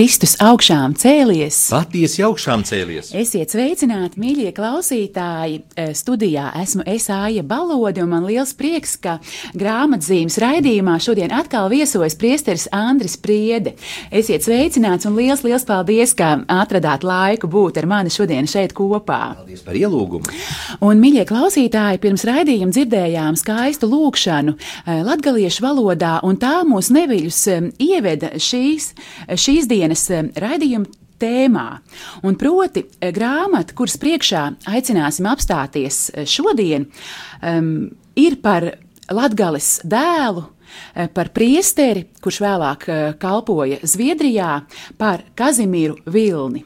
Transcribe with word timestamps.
Kristus 0.00 0.32
augšām 0.40 0.94
cēlies. 0.96 1.56
Patiesi 1.68 2.22
augšām 2.24 2.62
cēlies. 2.64 3.10
Esiet 3.20 3.52
sveicināti, 3.52 4.16
mīļie 4.22 4.48
klausītāji. 4.56 5.58
E, 5.76 5.82
studijā 5.92 6.46
esmu 6.56 6.86
Esāja 6.88 7.42
Balodi, 7.44 8.00
un 8.00 8.08
man 8.08 8.24
liels 8.24 8.54
prieks, 8.56 8.94
ka 8.96 9.18
grāmatzīmes 9.52 10.38
raidījumā 10.40 10.94
šodien 11.04 11.34
atkal 11.36 11.68
viesojas 11.68 12.16
priesteris 12.16 12.64
Andris 12.72 13.18
Priede. 13.20 13.74
Esiet 14.08 14.46
sveicināts 14.46 15.04
un 15.04 15.18
liels, 15.20 15.42
liels 15.44 15.68
paldies, 15.68 16.16
ka 16.16 16.30
atradāt 16.48 17.04
laiku 17.04 17.52
būt 17.52 17.82
ar 17.82 17.90
mani 17.92 18.14
šodien 18.14 18.48
šeit 18.48 18.72
kopā. 18.72 19.20
Paldies 19.42 19.60
par 19.68 19.76
ielūgumu. 19.76 20.32
Un, 20.80 21.04
mīļie 21.04 21.26
klausītāji, 21.28 22.00
pirms 22.00 22.24
raidījuma 22.30 22.72
dzirdējām 22.72 23.36
skaistu 23.36 23.92
lūkšanu 23.92 24.56
e, 24.56 24.96
latgaliešu 25.10 25.68
valodā, 25.68 26.16
un 26.24 26.40
tā 26.40 26.62
mūs 26.64 26.88
neviļus 26.96 27.44
e, 27.52 27.60
ieveda 27.90 28.32
šīs, 28.40 28.94
šīs 29.36 29.68
dienas 29.68 29.89
šodienas 29.90 30.10
eh, 30.10 30.30
raidījuma 30.40 30.86
tēmā. 31.20 31.80
Un 32.22 32.36
proti, 32.36 32.86
eh, 33.00 33.12
grāmata, 33.12 33.74
kuras 33.74 33.98
priekšā 33.98 34.56
aicināsim 34.66 35.26
apstāties 35.26 36.10
eh, 36.14 36.24
šodien, 36.26 36.86
um, 37.42 37.90
ir 38.16 38.40
par 38.42 38.76
Latgales 39.10 39.80
dēlu, 39.84 40.44
par 41.14 41.32
priesteri, 41.34 42.04
kurš 42.22 42.36
vēlāk 42.44 42.84
kalpoja 43.18 43.80
Zviedrijā, 43.82 44.62
par 44.96 45.24
Kazimīru 45.34 45.96
Vilni. 46.06 46.62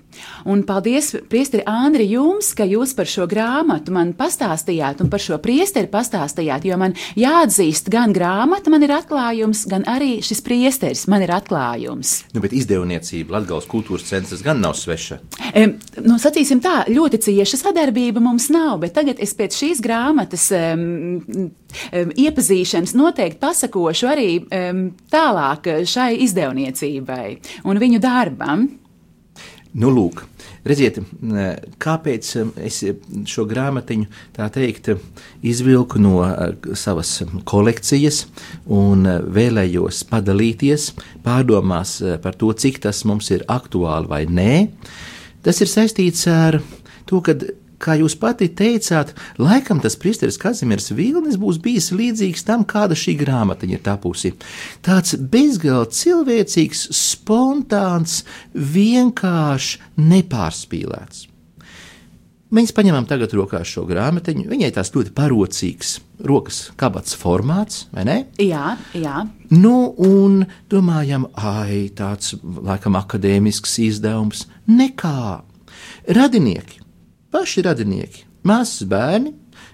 Un 0.50 0.62
paldies, 0.66 1.14
Priesteri 1.30 1.64
Andri, 1.68 2.06
jums, 2.12 2.52
ka 2.56 2.66
jūs 2.68 2.94
par 2.96 3.08
šo 3.10 3.26
grāmatu 3.30 3.94
man 3.94 4.12
pastāstījāt 4.16 5.02
un 5.04 5.10
par 5.12 5.22
šo 5.22 5.38
priesteri 5.42 5.88
pastāstījāt, 5.90 6.66
jo 6.68 6.78
man 6.80 6.94
jāatzīst, 7.18 7.88
gan 7.92 8.12
grāmata 8.16 8.72
man 8.72 8.84
ir 8.84 8.94
atklājums, 8.96 9.64
gan 9.70 9.86
arī 9.90 10.18
šis 10.24 10.42
priesteris 10.44 11.06
man 11.10 11.24
ir 11.24 11.32
atklājums. 11.34 12.16
Nu, 12.34 12.42
bet 12.44 12.54
izdevniecība 12.56 13.38
Latgales 13.38 13.68
kultūras 13.70 14.08
centrs 14.10 14.44
gan 14.44 14.60
nav 14.62 14.76
sveša. 14.78 15.20
E, 15.54 15.66
nu, 16.04 16.18
sacīsim 16.20 16.62
tā, 16.64 16.84
ļoti 16.90 17.22
cieša 17.28 17.60
sadarbība 17.64 18.22
mums 18.24 18.50
nav, 18.54 18.78
bet 18.84 18.94
tagad 18.98 19.20
es 19.24 19.34
pēc 19.36 19.56
šīs 19.58 19.82
grāmatas 19.84 20.50
um, 20.54 20.84
um, 21.40 22.14
iepazīšanas 22.14 22.94
noteikti 22.98 23.40
pasakošu 23.42 24.10
arī 24.10 24.30
um, 24.44 24.86
tālāk 25.12 25.70
šai 25.88 26.12
izdevniecībai 26.26 27.26
un 27.64 27.82
viņu 27.82 28.02
darbam. 28.02 28.68
Nu, 29.74 29.88
lūk, 29.90 30.20
redziet, 30.62 31.00
kāpēc 31.82 32.28
es 32.62 32.76
šo 33.26 33.44
grāmatiņu 33.50 34.06
tā 34.36 34.46
teikt 34.54 34.92
izvilku 35.42 35.98
no 35.98 36.20
savas 36.78 37.16
kolekcijas 37.50 38.20
un 38.70 39.02
vēlējos 39.34 40.04
padalīties 40.12 40.92
pārdomās 41.26 41.96
par 42.22 42.38
to, 42.38 42.52
cik 42.54 42.78
tas 42.86 43.02
mums 43.08 43.32
ir 43.34 43.42
aktuāli 43.50 44.12
vai 44.12 44.22
nē. 44.30 44.54
Tas 45.42 45.58
ir 45.58 45.72
saistīts 45.72 46.22
ar 46.30 46.60
to, 47.10 47.18
ka 47.18 47.34
kā 47.84 47.98
jūs 48.00 48.16
pati 48.20 48.48
teicāt, 48.56 49.12
laikam 49.40 49.82
tas 49.84 49.98
priesteris 50.00 50.40
Kazimirs 50.40 50.90
Vilnis 50.96 51.38
būs 51.40 51.60
bijis 51.62 51.90
līdzīgs 51.94 52.46
tam, 52.48 52.64
kāda 52.68 52.96
šī 52.98 53.18
grāmatiņa 53.20 53.78
ir 53.78 53.84
tapusi. 53.84 54.34
Tāds 54.84 55.18
bezgalīgi 55.18 56.00
cilvēcīgs, 56.00 56.88
spontāns, 56.94 58.22
vienkāršs, 58.54 59.78
nepārspīlēts. 60.00 61.28
Mēs 62.54 62.70
paņemam 62.70 63.06
tagad 63.10 63.32
rokās 63.34 63.66
šo 63.66 63.82
grāmatiņu. 63.88 64.44
Viņai 64.46 64.68
tās 64.76 64.92
ļoti 64.94 65.10
parocīgs, 65.16 65.96
rokas 66.22 66.60
kabats 66.78 67.16
formāts, 67.18 67.88
vai 67.90 68.04
ne? 68.06 68.16
Jā, 68.38 68.76
jā. 68.94 69.24
Nu, 69.50 69.90
un 69.98 70.44
domājam, 70.70 71.26
ai, 71.34 71.88
tāds 71.98 72.36
laikam 72.44 73.00
akadēmisks 73.00 73.74
izdevums. 73.88 74.46
Nekā. 74.70 75.42
Radinieki 76.14 76.83
Paši 77.34 77.64
radinieki, 77.66 78.20
māsas 78.46 78.84
bērni, 78.86 79.32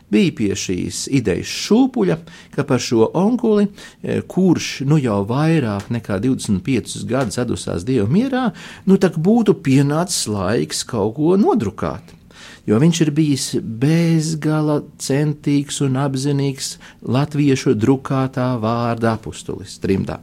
bija 0.08 0.32
pie 0.38 0.54
šīs 0.56 1.02
idejas 1.12 1.50
šūpuļa, 1.66 2.14
ka 2.54 2.64
par 2.64 2.80
šo 2.80 3.10
onkuli, 3.20 3.66
e, 4.00 4.22
kurš 4.24 4.68
nu 4.88 4.96
jau 4.96 5.18
vairāk 5.28 5.90
nekā 5.92 6.16
25 6.24 7.04
gadus 7.10 7.36
atdusās 7.42 7.84
dievu 7.84 8.08
mierā, 8.08 8.46
nu 8.88 8.96
tak 8.96 9.18
būtu 9.20 9.58
pienācis 9.60 10.24
laiks 10.32 10.86
kaut 10.88 11.18
ko 11.18 11.36
nodrukāt. 11.36 12.16
Jo 12.64 12.80
viņš 12.80 13.02
ir 13.04 13.12
bijis 13.12 13.46
bezgala 13.60 14.80
centīgs 14.96 15.82
un 15.84 16.00
apzinīgs 16.00 16.78
latviešu 17.04 17.76
drukātā 17.76 18.54
vārda 18.62 19.18
apustulis 19.20 19.76
trimdā. 19.84 20.16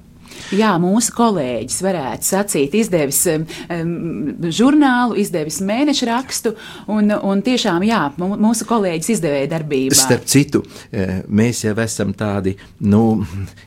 Jā, 0.56 0.74
mūsu 0.81 1.14
kolēģis 1.18 1.80
varētu 1.84 2.28
sacīt, 2.28 2.75
izdevis 2.78 3.22
um, 3.31 3.46
žurnālu, 4.53 5.18
izdevis 5.22 5.59
mēneša 5.66 6.08
rakstu, 6.09 6.53
un, 6.92 7.12
un 7.12 7.44
tiešām, 7.46 7.86
jā, 7.88 8.02
mūsu 8.18 8.68
kolēģis 8.70 9.12
izdevēja 9.18 9.52
darbībā. 9.56 9.97
Starp 9.97 10.28
citu, 10.30 10.64
e, 10.92 11.22
mēs 11.28 11.64
jau 11.66 11.76
esam 11.84 12.14
tādi, 12.18 12.56
nu, 12.88 13.03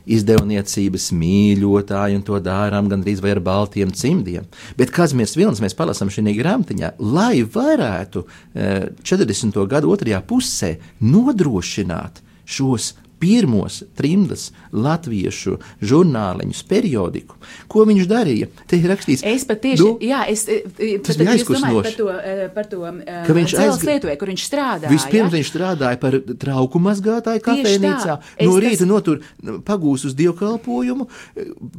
izdevniecības 0.09 1.11
mīļotāji, 1.17 2.19
un 2.19 2.25
to 2.27 2.39
dārām 2.43 2.89
gandrīz 2.91 3.21
vai 3.23 3.35
ar 3.35 3.43
baltiem 3.45 3.93
cimdiem. 3.95 4.47
Bet 4.79 4.93
Kazimirs 4.95 5.37
Vilns 5.39 5.61
mēs 5.63 5.77
palasam 5.77 6.11
šī 6.11 6.35
grāmatiņā, 6.37 6.95
lai 7.01 7.43
varētu 7.43 8.25
40. 8.55 9.51
E, 9.51 9.69
gadu 9.71 9.93
otrajā 9.93 10.21
pusē 10.27 10.75
nodrošināt 11.03 12.21
šos 12.51 12.93
pirmos 13.21 13.81
trimdas 13.97 14.49
latviešu 14.73 15.57
žurnāliņus, 15.85 16.63
periodiku. 16.69 17.37
Ko 17.71 17.85
viņš 17.87 18.07
darīja? 18.09 18.49
Te 18.69 18.79
ir 18.79 18.89
rakstīts, 18.91 19.23
es 19.27 19.45
pat 19.47 19.61
tieši, 19.63 19.83
nu, 19.85 19.97
jā, 20.05 20.23
es, 20.31 20.47
e, 20.49 20.61
e, 20.77 20.91
tas 21.05 21.19
bija 21.19 21.35
aizkustinoši. 21.35 21.83
Par 21.85 21.97
to, 21.99 22.07
e, 22.17 22.47
par 22.55 22.69
to 22.71 22.81
ka 23.27 23.35
viņš 23.37 23.55
aizgāja 23.61 23.91
Lietuvē, 23.91 24.15
kur 24.19 24.31
viņš 24.31 24.45
strādāja. 24.47 24.91
Vispirms 24.91 25.29
jā? 25.29 25.37
viņš 25.37 25.51
strādāja 25.51 25.99
par 26.01 26.17
trauku 26.41 26.81
mazgātāju 26.81 27.43
kafejnīcā. 27.45 28.17
No 28.47 28.55
rīta 28.61 28.81
tas... 28.83 28.89
notur 28.89 29.21
pagūs 29.67 30.07
uz 30.09 30.17
dievkalpojumu, 30.17 31.07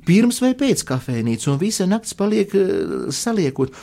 pirms 0.07 0.39
vai 0.45 0.53
pēc 0.59 0.85
kafejnīcas, 0.89 1.49
un 1.53 1.61
visa 1.63 1.89
nakts 1.91 2.15
paliek 2.19 2.55
saliekot. 3.15 3.75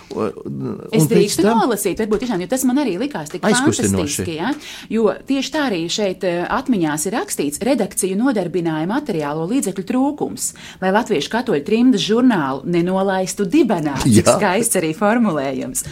Es 0.95 1.09
drīkstu 1.11 1.45
tam... 1.45 1.63
nolasīt, 1.65 1.99
varbūt 2.03 2.25
tiešām, 2.25 2.45
jo 2.45 2.51
tas 2.51 2.65
man 2.69 2.83
arī 2.85 2.95
likās 3.01 3.33
tik 3.33 3.43
fantastiski, 3.43 4.37
ja? 4.39 4.53
jo 4.91 5.09
tieši 5.27 5.53
tā 5.55 5.65
arī 5.67 5.83
šeit 5.91 6.23
atmiņās 6.29 7.09
ir 7.09 7.17
rakstīts 7.17 7.48
rakstīts, 7.49 7.63
redakciju 7.63 8.17
nodarbināja 8.17 8.87
materiālo 8.87 9.47
līdzekļu 9.49 9.85
trūkums, 9.85 10.53
lai 10.81 10.91
latviešu 10.91 11.29
katoļu 11.31 11.65
trimdas 11.65 12.01
žurnālu 12.01 12.63
nenolaistu 12.65 13.45
dibenā. 13.45 13.97
Skaists 14.05 14.77
arī 14.77 14.93
formulējums. 14.93 15.85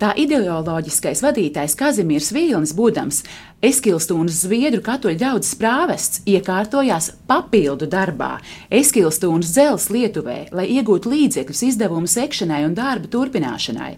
Tā 0.00 0.14
ideoloģiskais 0.16 1.22
vadītājs 1.22 1.76
Kazimiers 1.76 2.32
Vīlnis, 2.32 2.74
būdams 2.74 3.22
Eskilstūnas 3.64 4.42
Zviedru 4.44 4.82
katoļu 4.84 5.16
draugs 5.16 5.54
prāvests 5.56 6.20
iekārtojās 6.28 7.06
papildu 7.24 7.86
darbā 7.88 8.34
Eskilstūnas 8.68 9.54
dzelzs 9.54 9.86
Lietuvē, 9.94 10.50
lai 10.52 10.66
iegūtu 10.74 11.08
līdzekļus 11.08 11.62
izdevumu 11.70 12.10
sekšanai 12.10 12.60
un 12.66 12.74
darba 12.76 13.08
turpināšanai. 13.14 13.94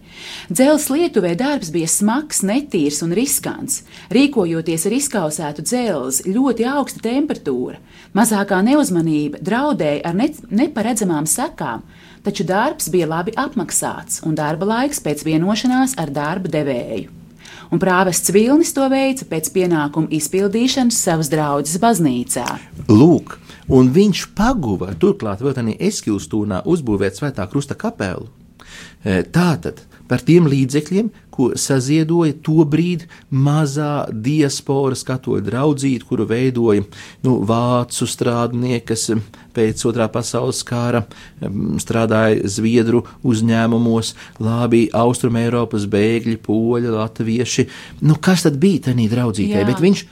Dzelzs 0.52 0.86
Lietuvē 0.92 1.34
darbs 1.40 1.72
bija 1.74 1.90
smags, 1.90 2.44
netīrs 2.46 3.02
un 3.02 3.16
riskants. 3.16 3.80
Rīkojoties 4.14 4.86
ar 4.86 4.96
izkausētu 5.00 5.66
dzelzi, 5.66 6.28
ļoti 6.36 6.70
augsta 6.76 7.02
temperatūra, 7.08 7.82
mazākā 8.14 8.62
neuzmanība 8.70 9.42
draudēja 9.42 10.06
ar 10.06 10.18
ne 10.22 10.30
neparedzamām 10.62 11.26
sekām, 11.26 11.82
taču 12.22 12.46
darbs 12.46 12.92
bija 12.94 13.10
labi 13.16 13.34
apmaksāts 13.34 14.22
un 14.22 14.38
darba 14.38 14.76
laiks 14.76 15.02
pēc 15.02 15.26
vienošanās 15.26 15.98
ar 15.98 16.14
darba 16.14 16.54
devēju 16.54 17.25
un 17.70 17.82
prāvests 17.82 18.32
Vilnis 18.34 18.72
to 18.76 18.86
veica 18.92 19.26
pēc 19.30 19.50
pienākumu 19.54 20.10
izpildīšanas 20.18 20.98
savas 21.08 21.30
draudzes 21.32 21.80
baznīcā. 21.82 22.46
Lūk, 22.90 23.36
un 23.72 23.90
viņš 23.94 24.28
paguva 24.38 24.92
turklāt 25.00 25.42
vēl 25.44 25.56
tādā 25.56 25.76
Eskilstūnā 25.88 26.62
uzbūvēt 26.68 27.18
svētā 27.18 27.46
krusta 27.50 27.78
kapelu. 27.78 28.28
E, 29.06 29.22
tātad 29.22 29.82
par 30.08 30.22
tiem 30.26 30.46
līdzekļiem, 30.50 31.10
ko 31.34 31.50
saziedoja 31.58 32.36
to 32.44 32.64
brīdi 32.68 33.08
mazā 33.30 34.06
diasporas 34.10 35.04
katoļu 35.06 35.44
draudzīte, 35.46 36.06
kuru 36.08 36.26
veidoja 36.30 36.84
nu, 37.26 37.36
vācu 37.46 38.08
strādnieki, 38.08 38.86
kas 38.92 39.10
pēc 39.56 39.84
otrā 39.88 40.08
pasaules 40.12 40.62
kara 40.66 41.04
strādāja 41.82 42.48
Zviedru 42.56 43.04
uzņēmumos, 43.26 44.14
labi 44.42 44.86
Austrumēropas 44.96 45.88
bēgļi, 45.92 46.38
poļi, 46.44 46.92
latvieši. 46.96 47.66
Nu, 48.06 48.18
kas 48.20 48.46
tad 48.46 48.60
bija 48.62 48.88
tajā 48.88 49.08
draudzītē? 49.12 49.64
Bet 49.68 49.82
viņš 49.84 50.06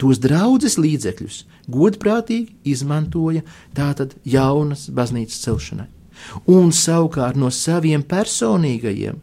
tos 0.00 0.18
draudzes 0.22 0.78
līdzekļus 0.80 1.44
godprātīgi 1.70 2.58
izmantoja 2.74 3.44
tātad 3.76 4.16
jaunas 4.26 4.88
baznīcas 4.94 5.38
celšanai. 5.46 5.88
Un 6.50 6.72
savukārt 6.74 7.38
no 7.40 7.50
saviem 7.52 8.04
personīgajiem 8.06 9.20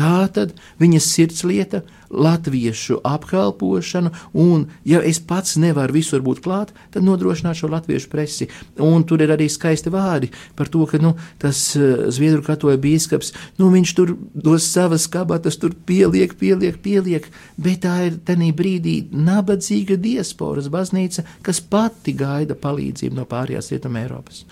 Tā 0.00 0.24
tad 0.32 0.54
viņas 0.80 1.08
sirdslieta, 1.12 1.82
latviešu 2.10 2.98
apkalpošanu, 3.04 4.10
un, 4.32 4.64
ja 4.84 4.98
es 5.06 5.20
pats 5.22 5.54
nevaru 5.60 5.94
visur 5.94 6.24
būt 6.26 6.40
klāt, 6.42 6.72
tad 6.90 7.04
nodrošināt 7.06 7.60
šo 7.60 7.70
latviešu 7.70 8.10
presi. 8.10 8.48
Un 8.82 9.04
tur 9.06 9.22
ir 9.22 9.30
arī 9.30 9.46
skaisti 9.52 9.92
vārdi 9.94 10.32
par 10.58 10.70
to, 10.72 10.86
ka 10.90 10.98
nu, 11.02 11.12
tas 11.38 11.60
uh, 11.78 12.08
Zviedru 12.10 12.42
katoja 12.46 12.80
bīskaps, 12.82 13.30
nu, 13.60 13.68
viņš 13.74 13.94
tur 13.94 14.16
dos 14.34 14.66
savas 14.72 15.06
kabatas, 15.10 15.60
tur 15.60 15.76
pieliek, 15.86 16.34
pieliek, 16.40 16.80
pieliek, 16.82 17.28
bet 17.60 17.84
tā 17.84 17.94
ir 18.08 18.18
tenī 18.26 18.50
brīdī 18.56 18.96
nabadzīga 19.14 20.00
diasporas 20.00 20.70
baznīca, 20.72 21.26
kas 21.46 21.62
pati 21.62 22.16
gaida 22.18 22.58
palīdzību 22.58 23.20
no 23.20 23.28
pārējās 23.30 23.70
Rietumē 23.74 24.08
Eiropas. 24.08 24.42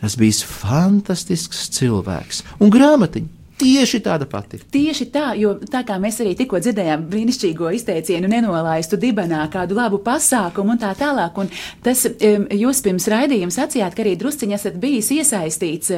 Tas 0.00 0.14
bija 0.20 0.46
fantastisks 0.46 1.66
cilvēks 1.74 2.44
un 2.62 2.72
grāmatiņa. 2.72 3.39
Tieši 3.60 4.00
tāda 4.04 4.26
pati. 4.30 4.60
Tieši 4.72 5.06
tā, 5.12 5.30
jo 5.38 5.54
tā 5.70 5.82
kā 5.86 5.98
mēs 6.00 6.20
arī 6.24 6.32
tikko 6.38 6.60
dzirdējām 6.62 7.04
brīnišķīgo 7.10 7.70
izteicienu, 7.76 8.30
nenolaistu 8.30 8.98
dibenā 9.00 9.42
kādu 9.52 9.76
labu 9.76 10.00
pasākumu 10.04 10.74
un 10.74 10.80
tā 10.80 10.92
tālāk. 10.98 11.36
Un 11.42 11.50
tas 11.84 12.06
jūs 12.08 12.80
pirms 12.84 13.08
raidījuma 13.12 13.54
sacījāt, 13.54 13.96
ka 13.96 14.04
arī 14.04 14.14
drusciņi 14.20 14.56
esat 14.56 14.78
bijis 14.80 15.10
iesaistīts 15.18 15.92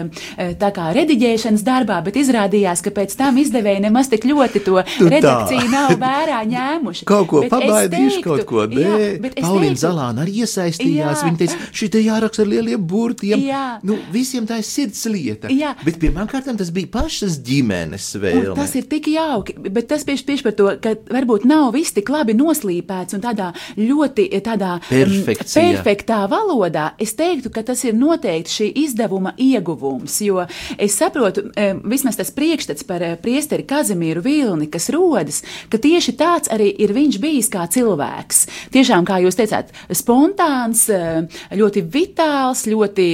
tā 0.59 0.73
kā 0.75 0.89
rediģēšanas 0.97 1.65
darbā, 1.67 2.01
bet 2.05 2.19
izrādījās, 2.21 2.83
ka 2.85 2.95
pēc 2.95 3.15
tam 3.21 3.39
izdevēji 3.43 3.85
nemaz 3.87 4.11
tik 4.13 4.27
ļoti 4.29 4.65
to 4.67 4.83
tu 4.97 5.09
redakciju 5.13 5.63
tā. 5.63 5.71
nav 5.73 5.95
vērā 6.03 6.43
ņēmuši. 6.51 7.07
kaut 7.09 7.31
ko 7.31 7.45
pabaidījuši, 7.53 8.23
kaut 8.27 8.45
ko 8.49 8.67
nē. 8.71 9.31
Paulīna 9.39 9.79
Zalāna 9.79 10.27
arī 10.27 10.43
iesaistījās. 10.43 11.23
Jā. 11.23 11.29
Viņa 11.29 11.41
teica, 11.41 11.71
šī 11.71 11.91
te 11.95 12.03
jāraksta 12.03 12.45
ar 12.45 12.51
lieliem 12.51 12.83
burtiem. 12.93 13.39
Jā. 13.47 13.65
Nu, 13.87 13.99
visiem 14.13 14.47
tā 14.49 14.59
ir 14.63 14.67
sirds 14.67 15.05
lieta. 15.11 15.51
Jā. 15.53 15.75
Bet 15.87 15.99
pirmām 16.03 16.29
kārtām 16.31 16.59
tas 16.59 16.71
bija 16.75 16.91
pašas 16.93 17.39
ģimenes 17.39 17.52
ģimenes 17.53 18.09
vēlme. 18.23 18.53
Un 18.55 18.61
tas 18.63 18.75
ir 18.79 18.89
tik 18.91 19.11
jauki, 19.13 19.57
bet 19.69 19.91
tas 19.93 20.07
tieši, 20.09 20.27
tieši 20.29 20.47
par 20.49 20.57
to, 20.59 20.69
ka 20.83 20.95
varbūt 21.13 21.47
nav 21.49 21.71
viss 21.77 21.95
tik 21.95 22.11
labi 22.13 22.37
noslīpēts 22.39 23.17
un 23.19 23.25
tādā 23.25 23.53
ļoti 23.79 24.29
tādā 24.43 24.75
Perfekcija. 24.89 25.63
perfektā 25.63 26.23
valodā. 26.31 26.93
Es 27.03 27.15
teiktu, 27.19 27.53
ka 27.53 27.65
tas 27.67 27.85
ir 27.87 27.97
noteikti 27.99 28.57
šī 28.57 28.71
izdevuma 28.85 29.35
ieguvums, 29.41 30.19
jo 30.25 30.43
es 30.79 30.97
saprotu, 30.99 31.45
vismaz 31.85 32.19
tas 32.19 32.33
priekšstats 32.35 32.87
par 32.89 33.03
eh, 33.05 33.17
priesteri 33.21 33.67
Kazimīru 33.69 34.23
Vilni, 34.25 34.69
kas 34.73 34.89
rodas, 34.93 35.43
ka 35.71 35.81
tieši 35.83 36.17
tāds 36.19 36.51
arī 36.53 36.71
ir 36.83 36.95
viņš 36.97 37.19
bijis 37.23 37.51
kā 37.53 37.67
cilvēks. 37.73 38.45
Tiešām, 38.75 39.07
kā 39.09 39.21
jūs 39.25 39.39
teicāt, 39.39 39.73
spontāns, 39.95 40.87
eh, 40.93 41.23
ļoti 41.59 41.85
vitāls, 41.93 42.67
ļoti 42.71 43.09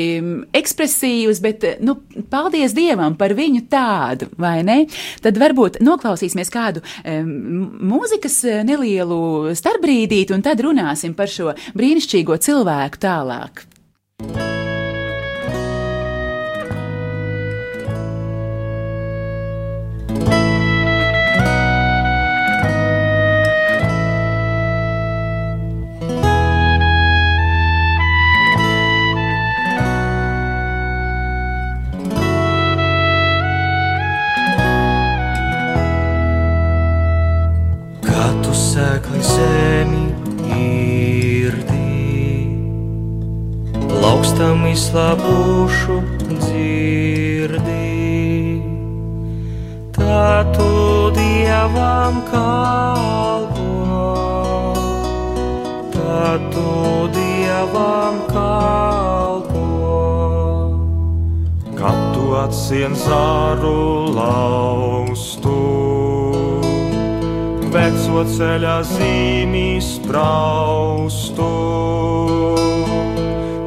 ekspresīvs, 0.58 1.42
bet, 1.44 1.64
eh, 1.64 1.78
nu, 1.84 1.98
paldies 2.30 2.76
Dievam 2.76 3.16
par 3.18 3.34
viņu 3.38 3.66
tādu 3.70 4.27
vai 4.36 4.60
ne? 4.66 4.78
Tad 5.24 5.38
varbūt 5.40 5.80
noklausīsimies 5.84 6.52
kādu 6.52 6.84
mūzikas 7.08 8.38
eh, 8.48 8.60
nelielu 8.68 9.54
starpbrīdīti, 9.58 10.34
un 10.36 10.44
tad 10.44 10.62
runāsim 10.64 11.16
par 11.18 11.32
šo 11.32 11.54
brīnišķīgo 11.78 12.38
cilvēku 12.48 13.04
tālāk. 13.08 13.66
Izslāpušu 44.88 46.00
dzirdi. 46.40 47.76
Tā 49.92 50.48
tu 50.56 51.12
dievam 51.12 52.22
kalpo, 52.30 53.68
tā 55.92 56.40
tu 56.48 56.72
dievam 57.12 58.16
kalpo. 58.32 59.66
Kad 61.76 62.00
tu 62.14 62.32
atsien 62.40 62.96
zāru 62.96 64.08
laustu, 64.16 65.58
veco 67.76 68.24
ceļa 68.24 68.78
zīmīs 68.94 69.98
spraustu. 69.98 71.52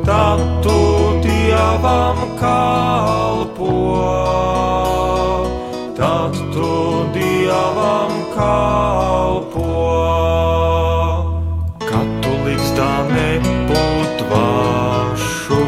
Tad 0.01 0.41
tu 0.65 0.90
dievam 1.61 2.17
kalpo, 2.39 3.73
tad 5.97 6.33
tu 6.53 6.71
dievam 7.13 8.13
kalpo. 8.33 9.67
Kad 11.85 12.09
tu 12.23 12.33
likstā 12.47 12.89
nebūt 13.13 14.25
vašu, 14.33 15.63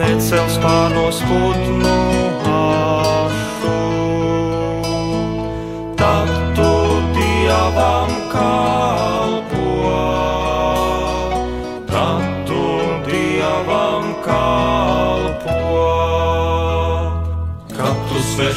necels 0.00 0.56
pārnos 0.64 1.20
putnu 1.28 2.05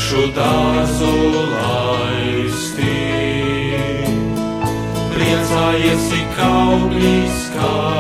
svešu 0.10 0.32
dārzu 0.34 1.12
laisti. 1.54 2.96
Priecājies, 5.14 6.10
cik 6.10 6.44
augļi 6.50 7.16
skaisti. 7.38 7.99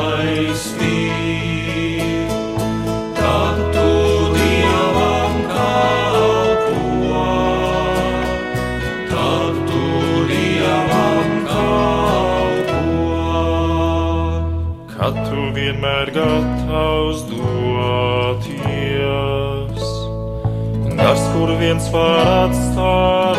Kur 21.59 21.65
viens 21.65 21.91
var 21.91 22.47
atstāt. 22.47 23.38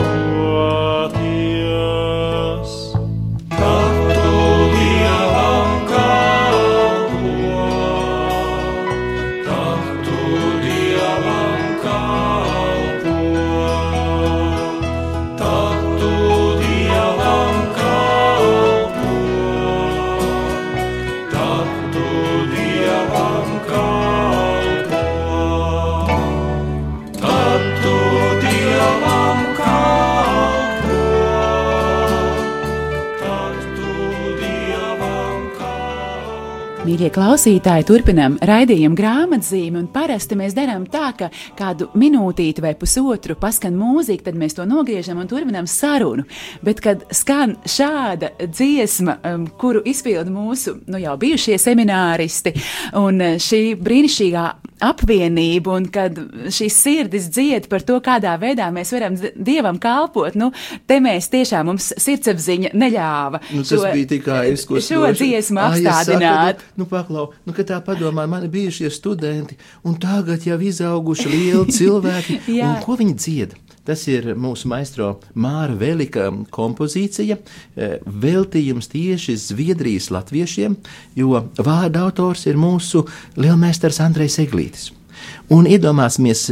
Mīļie 37.00 37.14
klausītāji, 37.16 37.84
turpinām 37.88 38.34
raidījumu 38.44 38.92
grāmatzīmi, 38.98 39.78
un 39.80 39.86
parasti 39.88 40.36
mēs 40.36 40.52
darām 40.52 40.82
tā, 40.84 41.06
ka 41.16 41.30
kādu 41.56 41.86
minūtīti 41.96 42.60
vai 42.60 42.74
pusotru 42.76 43.38
paskan 43.40 43.72
mūzika, 43.72 44.26
tad 44.26 44.36
mēs 44.36 44.58
to 44.58 44.66
nogriežam 44.68 45.16
un 45.22 45.30
turpinām 45.30 45.64
sarunu. 45.64 46.26
Bet, 46.60 46.84
kad 46.84 47.06
skan 47.16 47.56
šāda 47.64 48.34
dziesma, 48.44 49.16
um, 49.30 49.48
kuru 49.48 49.80
izpilda 49.88 50.28
mūsu 50.28 50.76
nu, 50.92 51.00
jau 51.00 51.16
bijušie 51.22 51.56
semināristi, 51.62 52.52
un 53.00 53.24
uh, 53.24 53.40
šī 53.40 53.62
brīnišķīgā 53.80 54.44
apvienība, 54.84 55.74
un 55.76 55.88
kad 55.92 56.16
šīs 56.52 56.76
sirdis 56.84 57.30
dzied 57.32 57.68
par 57.72 57.84
to, 57.86 57.96
kādā 58.04 58.34
veidā 58.40 58.68
mēs 58.72 58.92
varam 58.94 59.16
Dievam 59.36 59.80
kalpot, 59.80 60.36
nu, 60.40 60.50
te 60.88 61.00
mēs 61.00 61.28
tiešām 61.32 61.68
mums 61.70 61.90
sirdsapziņa 62.00 62.72
neļāva. 62.76 63.42
Nu, 63.56 63.64
šo, 63.64 63.82
bija 63.88 64.12
tikai 64.16 64.44
izkustinoši. 64.54 64.88
Šo 64.90 65.10
dziesmu 65.16 65.64
apstādināt. 65.64 66.64
Nu, 66.80 66.88
paklau, 66.90 67.30
nu, 67.46 67.54
kad 67.56 67.70
tā 67.70 67.80
padomā, 67.84 68.26
mani 68.30 68.50
bijušie 68.52 68.90
studenti, 68.92 69.58
un 69.86 69.96
tagad 70.00 70.44
jau 70.46 70.58
izauguši 70.60 71.32
lieli 71.32 71.74
cilvēki, 71.74 72.40
un 72.66 72.78
ko 72.84 72.98
viņi 73.00 73.16
dzied? 73.16 73.58
Tas 73.86 74.02
ir 74.12 74.34
mūsu 74.36 74.68
maistro 74.70 75.14
Māra 75.40 75.74
Velika 75.74 76.28
kompozīcija, 76.52 77.38
e, 77.40 77.90
veltījums 78.04 78.90
tieši 78.92 79.38
Zviedrijas 79.40 80.10
latviešiem, 80.12 80.76
jo 81.16 81.46
vārda 81.56 82.04
autors 82.04 82.44
ir 82.46 82.60
mūsu 82.60 83.06
lielmeistars 83.40 84.02
Andrejs 84.04 84.38
Eglītis. 84.44 84.90
Un 85.50 85.66
iedomāsimies, 85.70 86.46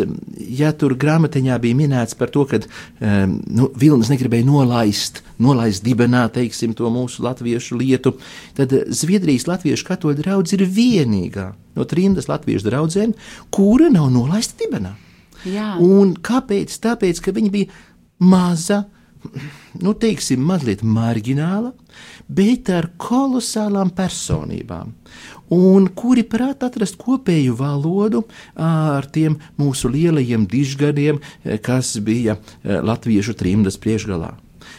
ja 0.59 0.73
tur 0.77 0.97
grāmatiņā 0.99 1.59
bija 1.63 1.79
minēts 1.79 2.17
par 2.19 2.33
to, 2.35 2.45
ka 2.51 2.61
um, 2.63 3.39
nu, 3.47 3.71
Vilnis 3.79 4.11
negribēja 4.13 4.47
nolaist, 4.49 5.23
nolaist 5.43 5.85
dibenā, 5.87 6.27
teiksim, 6.35 6.75
to 6.79 6.91
mūsu 6.93 7.23
latviešu 7.27 7.79
lietu, 7.79 8.17
tad 8.59 8.75
Zviedrijas 8.91 9.49
latviešu 9.51 9.87
katoļu 9.89 10.23
draudz 10.23 10.57
ir 10.59 10.67
vienīgā 10.67 11.51
no 11.79 11.87
trimdas 11.89 12.27
latviešu 12.31 12.67
draudzēm, 12.69 13.15
kura 13.55 13.91
nav 13.95 14.11
nolaista 14.15 14.59
dibenā. 14.65 14.97
Jā. 15.47 15.77
Un 15.79 16.17
kāpēc? 16.19 16.75
Tāpēc, 16.83 17.23
ka 17.23 17.35
viņa 17.35 17.53
bija 17.55 17.71
maza, 18.19 18.85
nu, 19.83 19.95
teiksim, 19.95 20.43
mazliet 20.45 20.83
marģināla, 20.83 21.73
bet 22.29 22.71
ar 22.73 22.91
kolosālām 23.01 23.93
personībām, 23.97 24.93
un 25.55 25.89
kuri 25.97 26.25
prāt 26.29 26.65
atrast 26.67 26.99
kopēju 27.01 27.57
valodu 27.59 28.25
ar 28.55 29.09
tiem 29.13 29.39
mūsu 29.61 29.91
lielajiem 29.93 30.45
dižgadiem, 30.51 31.23
kas 31.65 31.97
bija 32.05 32.37
eh, 32.39 32.79
latviešu 32.85 33.37
trimdas 33.39 33.81
priekšgalā. 33.81 34.35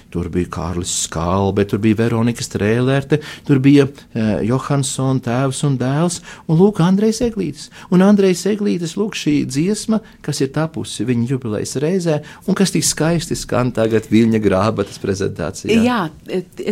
Tur 0.10 0.26
bija 0.34 0.50
Kārlis 0.50 0.90
Skalbe, 1.06 1.68
tur 1.70 1.82
bija 1.84 2.00
Veronika 2.00 2.42
Strēlerte, 2.42 3.20
tur 3.46 3.60
bija 3.62 3.86
uh, 3.86 4.40
Johansson 4.42 5.20
tēvs 5.22 5.62
un 5.68 5.76
dēls, 5.78 6.18
un 6.50 6.58
lūk, 6.58 6.82
Andrejs 6.82 7.22
Eglītis. 7.28 7.68
Un 7.94 8.02
Andrejs 8.02 8.42
Eglītis, 8.50 8.96
lūk, 8.98 9.18
šī 9.20 9.36
dziesma, 9.46 10.00
kas 10.26 10.42
ir 10.42 10.50
tapusi 10.56 11.06
viņa 11.06 11.30
jubilejas 11.30 11.76
reizē, 11.84 12.18
un 12.50 12.58
kas 12.58 12.74
tik 12.74 12.88
skaisti 12.88 13.38
skan 13.38 13.70
tagad 13.76 14.10
Viļņa 14.10 14.42
grāmatas 14.42 14.98
prezentācijā. 15.04 15.78
Jā, 15.86 16.00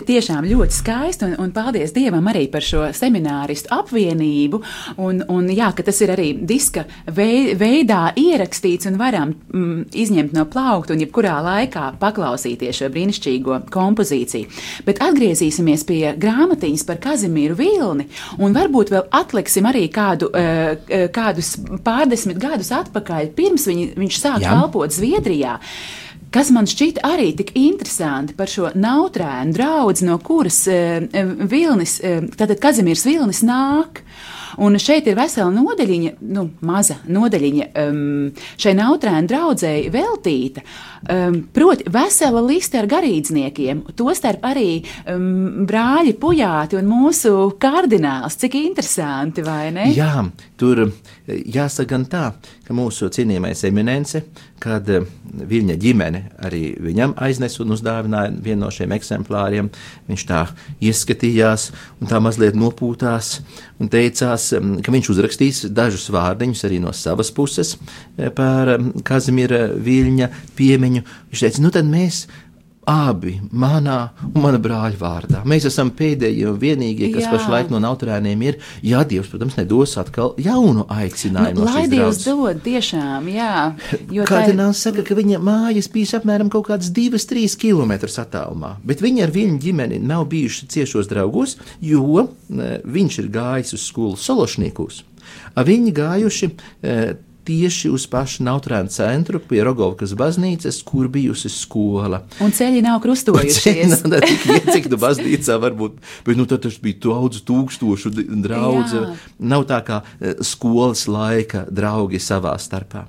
tiešām 0.07 0.47
ļoti 0.49 0.79
skaisti, 0.79 1.29
un, 1.29 1.37
un 1.45 1.53
paldies 1.53 1.93
Dievam 1.93 2.25
arī 2.33 2.47
par 2.49 2.65
šo 2.65 2.87
semināristu 2.97 3.69
apvienību, 3.77 4.63
un, 5.05 5.21
un 5.29 5.53
jā, 5.53 5.69
ka 5.77 5.85
tas 5.85 6.01
ir 6.01 6.15
arī 6.15 6.31
diska 6.41 6.87
veidā 7.13 8.01
ierakstīts 8.17 8.89
un 8.89 8.97
varam 8.97 9.37
mm, 9.53 9.87
izņemt 9.93 10.33
no 10.33 10.47
plaukta 10.49 10.97
un 10.97 11.05
jebkurā 11.05 11.37
laikā 11.45 11.91
paklausīties 12.01 12.81
šo 12.81 12.89
brīnišķīgo 12.93 13.26
brīnišķīgo 13.27 13.59
kompozīciju. 13.71 14.47
Bet 14.85 15.01
atgriezīsimies 15.03 15.85
pie 15.87 16.15
grāmatiņas 16.17 16.85
par 16.87 16.99
Kazimieru 17.03 17.57
Vilni, 17.57 18.07
un 18.39 18.53
varbūt 18.55 18.91
vēl 18.91 19.07
atliksim 19.11 19.65
arī 19.65 19.89
kādu, 19.91 20.29
eh, 20.33 20.77
eh, 20.87 21.07
kādus 21.09 21.57
pārdesmit 21.83 22.37
gadus 22.37 22.71
atpakaļ, 22.71 23.33
pirms 23.35 23.67
viņi, 23.67 23.95
viņš 23.95 24.19
sāk 24.19 24.41
Jā. 24.41 24.51
kalpot 24.51 24.89
Zviedrijā. 24.89 25.59
Kas 26.29 26.51
man 26.51 26.65
šķita 26.65 27.01
arī 27.03 27.35
tik 27.35 27.53
interesanti 27.55 28.33
par 28.35 28.47
šo 28.47 28.73
nautrēnu 28.75 29.53
draugu, 29.53 30.01
no 30.03 30.17
kuras 30.17 30.67
e, 30.67 31.07
Vilnis, 31.47 32.01
e, 32.03 32.19
tātad 32.35 32.59
Kazimieris 32.59 33.05
Vilnis 33.05 33.43
nāk. 33.43 34.01
Un 34.63 34.77
šeit 34.81 35.07
ir 35.09 35.17
vesela 35.17 35.51
nodaļiņa, 35.53 36.13
nu, 36.33 36.47
maza 36.65 36.97
nodaļiņa 37.05 37.67
um, 37.83 37.99
šai 38.57 38.73
nautrēnu 38.79 39.29
draudzēji 39.29 39.91
veltīta. 39.93 40.63
Um, 41.07 41.43
proti, 41.53 41.85
vesela 41.93 42.41
liste 42.41 42.79
ar 42.81 42.89
garīdzniekiem, 42.89 43.83
tostarp 43.97 44.47
arī 44.49 44.69
um, 45.05 45.65
brāļi 45.69 46.15
Pujāti 46.17 46.79
un 46.79 46.89
mūsu 46.89 47.35
kardināls. 47.61 48.39
Cik 48.41 48.57
interesanti, 48.63 49.45
vai 49.45 49.69
ne? 49.75 49.91
Jā, 49.93 50.25
tur 50.57 50.87
jāsaka 51.27 51.89
gan 51.91 52.05
tā, 52.07 52.23
ka 52.67 52.75
mūsu 52.75 53.09
cienījamais 53.13 53.63
eminence, 53.67 54.21
kad 54.63 54.87
viņa 55.27 55.75
ģimene 55.81 56.21
arī 56.47 56.61
viņam 56.81 57.13
aiznesa 57.23 57.61
un 57.63 57.75
uzdāvināja 57.75 58.31
vienu 58.43 58.63
no 58.63 58.71
šiem 58.73 58.95
eksemplāriem, 58.95 59.69
viņš 60.07 60.25
tā 60.29 60.45
ieskatījās 60.87 61.69
un 62.01 62.09
tā 62.09 62.21
mazliet 62.23 62.57
nopūtās 62.57 63.33
un 63.81 63.91
teicās, 63.93 64.49
ka 64.55 64.95
viņš 64.95 65.11
uzrakstīs 65.13 65.63
dažus 65.75 66.07
vārdiņus 66.15 66.65
arī 66.67 66.81
no 66.83 66.95
savas 66.95 67.31
puses 67.35 67.75
par 68.37 68.77
Kazimira 69.07 69.67
Viļņa 69.75 70.31
piemiņu. 70.57 71.05
Viņš 71.31 71.45
teica, 71.45 71.63
nu 71.65 71.73
tad 71.75 71.89
mēs 71.91 72.25
abi 72.87 73.35
manā 73.51 73.97
un 74.29 74.39
mana 74.41 74.59
brāļa 74.63 74.97
vārdā. 74.99 75.41
Mēs 75.47 75.67
esam 75.67 75.91
pēdējie 75.95 76.47
un 76.47 76.59
vienīgie, 76.61 77.09
kas 77.13 77.25
jā. 77.25 77.31
pašlaik 77.33 77.71
no 77.73 77.81
autorēniem 77.89 78.45
ir. 78.47 78.59
Jā, 78.85 79.03
Dievs, 79.07 79.27
protams, 79.31 79.57
nedos 79.59 79.97
atkal 79.99 80.33
jaunu 80.41 80.85
aicinājumu. 80.91 81.59
Nu, 81.59 81.65
no 81.67 81.73
lai 81.75 81.85
Dievs 81.91 82.23
dod, 82.23 82.61
tiešām, 82.63 83.27
jā. 83.33 83.51
Kardināls 84.29 84.79
ir... 84.79 84.83
saka, 84.85 85.05
ka 85.07 85.17
viņa 85.19 85.41
mājas 85.43 85.91
bija 85.91 86.21
apmēram 86.21 86.51
kaut 86.53 86.69
kāds 86.71 86.93
2-3 86.95 87.59
km 87.59 87.97
attālumā, 88.07 88.77
bet 88.87 89.03
viņi 89.03 89.27
ar 89.27 89.35
viņu 89.35 89.59
ģimeni 89.67 89.99
nav 90.03 90.27
bijuši 90.31 90.71
ciešos 90.71 91.11
draugos, 91.11 91.57
jo 91.83 92.29
ne, 92.47 92.77
viņš 92.87 93.21
ir 93.23 93.31
gājis 93.35 93.75
uz 93.75 93.85
skolu 93.91 94.15
Sološniekus. 94.19 95.03
Viņi 95.67 95.91
gājuši 95.97 96.47
e, 96.47 96.97
tieši 97.47 97.91
uz 97.93 98.05
pašu 98.11 98.43
Nautrēnu 98.47 98.91
centru 98.91 99.39
pie 99.39 99.61
Rogovkas 99.65 100.13
baznīcas, 100.17 100.81
kur 100.87 101.07
bijusi 101.11 101.51
skola. 101.51 102.21
Un 102.43 102.53
ceļi 102.55 102.83
nav 102.85 102.99
krustojušies. 103.03 103.97
Ceļi 104.03 104.21
tik, 104.27 104.47
cik 104.75 104.89
nu 104.91 104.99
baznīcā 105.01 105.59
varbūt, 105.63 105.99
bet 106.27 106.39
nu 106.39 106.47
tad 106.49 106.65
tas 106.67 106.79
bija 106.83 107.01
daudz 107.07 107.43
tūkstošu 107.47 108.13
draudze. 108.43 109.05
Nav 109.39 109.67
tā 109.69 109.81
kā 109.87 110.01
eh, 110.03 110.39
skolas 110.45 111.07
laika 111.11 111.65
draugi 111.71 112.19
savā 112.23 112.57
starpā. 112.61 113.07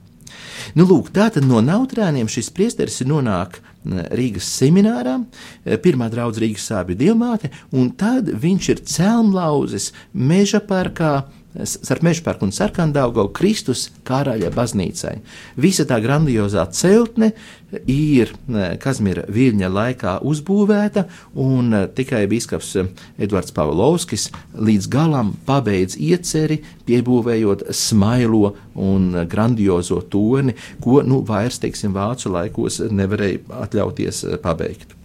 Nu, 0.76 0.84
lūk, 0.88 1.10
tātad 1.14 1.46
no 1.48 1.62
Nautrēniem 1.64 2.28
šis 2.30 2.50
priesteris 2.54 3.00
nonāk 3.08 3.58
eh, 3.58 4.04
Rīgas 4.18 4.48
seminārā, 4.58 5.18
eh, 5.64 5.78
pirmā 5.82 6.10
draudzene 6.12 6.46
Rīgas 6.46 6.68
sāpju 6.70 6.98
dievmāte, 6.98 7.50
un 7.72 7.90
tad 7.98 8.30
viņš 8.30 8.70
ir 8.74 8.84
celmlauzis 8.86 9.92
meža 10.12 10.60
parkā, 10.64 11.28
starp 11.64 12.02
Mežparku 12.02 12.44
un 12.44 12.52
Sarkandaugu 12.52 13.28
Kristus 13.34 13.88
karaļa 14.06 14.50
baznīcai. 14.54 15.14
Visa 15.56 15.86
tā 15.88 15.98
grandiozā 16.04 16.66
celtne 16.76 17.32
ir 17.88 18.32
Kazmira 18.82 19.24
Viļņa 19.32 19.70
laikā 19.72 20.14
uzbūvēta, 20.28 21.04
un 21.40 21.72
e, 21.76 21.82
tikai 21.96 22.22
biskaps 22.30 22.74
Edvards 23.18 23.52
Pavlovskis 23.56 24.28
līdz 24.56 24.90
galam 24.92 25.34
pabeidz 25.48 25.98
ieceri, 26.00 26.60
piebūvējot 26.88 27.68
smailo 27.76 28.54
un 28.74 29.10
grandiozo 29.28 30.00
toni, 30.08 30.56
ko 30.84 31.02
nu 31.04 31.22
vairs, 31.28 31.60
teiksim, 31.64 31.96
vācu 31.96 32.32
laikos 32.32 32.82
nevarēja 32.88 33.44
atļauties 33.64 34.24
e, 34.24 34.38
pabeigt. 34.44 34.97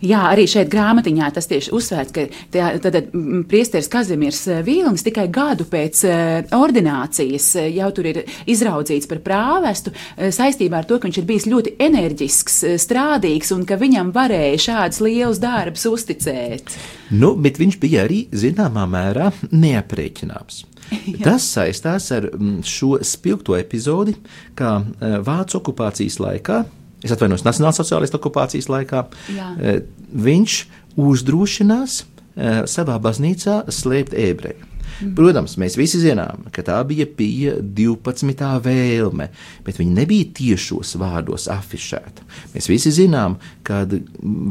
Jā, 0.00 0.22
arī 0.30 0.46
šeit 0.48 0.70
grāmatiņā 0.72 1.26
tas 1.36 1.48
tieši 1.50 1.74
uzsvērts, 1.76 2.14
ka 2.16 2.24
tā, 2.52 2.68
tad, 2.80 3.10
priesteris 3.50 3.90
Kazimirs 3.92 4.40
eh, 4.48 4.62
Vīlings 4.64 5.04
tikai 5.04 5.26
gadu 5.32 5.66
pēc 5.68 6.00
uh, 6.08 6.54
ordinācijas 6.56 7.50
uh, 7.60 7.66
jau 7.68 7.90
tur 7.96 8.08
ir 8.08 8.22
izraudzīts 8.48 9.10
par 9.10 9.20
prāvestu 9.24 9.92
saistībā 10.16 10.80
ar 10.80 10.88
to, 10.88 10.96
ka 10.96 11.08
viņš 11.08 11.20
ir 11.20 11.28
bijis 11.28 11.48
ļoti 11.50 11.74
enerģisks, 11.84 12.58
strādīgs 12.80 13.52
un 13.56 13.66
ka 13.68 13.76
viņam 13.80 14.14
varēja 14.16 14.64
šāds 14.70 15.02
liels 15.04 15.40
darbs 15.42 15.84
uzticēt. 15.90 16.74
Nu, 17.12 17.34
bet 17.36 17.60
viņš 17.60 17.78
bija 17.82 18.06
arī 18.08 18.24
zināmā 18.32 18.86
mērā 18.88 19.30
neaprēķināms. 19.52 20.64
Jā. 21.12 21.22
Tas 21.28 21.46
saistās 21.52 22.08
ar 22.14 22.30
šo 22.66 22.96
spilgto 23.06 23.56
epizodi, 23.58 24.16
kā 24.58 24.78
Vācu 25.26 25.60
okupācijas 25.60 26.20
laikā 26.22 26.64
es 27.04 27.12
atvainojos, 27.14 27.44
Nacionālsociālistu 27.46 28.18
okupācijas 28.20 28.70
laikā, 28.70 29.04
Jā. 29.34 29.52
Eh, 29.60 29.78
viņš 30.12 30.56
uzdrošinās 31.00 32.02
eh, 32.02 32.64
savā 32.70 32.98
baznīcā 33.02 33.62
slēpt 33.72 34.16
ebreju. 34.18 34.66
Mm. 35.00 35.14
Protams, 35.16 35.54
mēs 35.60 35.78
visi 35.80 36.00
zinām, 36.02 36.44
ka 36.52 36.64
tā 36.66 36.76
bija 36.84 37.06
Pija 37.16 37.54
12. 37.62 38.42
vēlme, 38.64 39.30
bet 39.64 39.78
viņa 39.80 39.94
nebija 40.02 40.28
tiešos 40.36 40.92
vārdos 41.00 41.48
afišēta. 41.52 42.26
Mēs 42.52 42.68
visi 42.68 42.92
zinām, 42.92 43.38
ka 43.64 43.86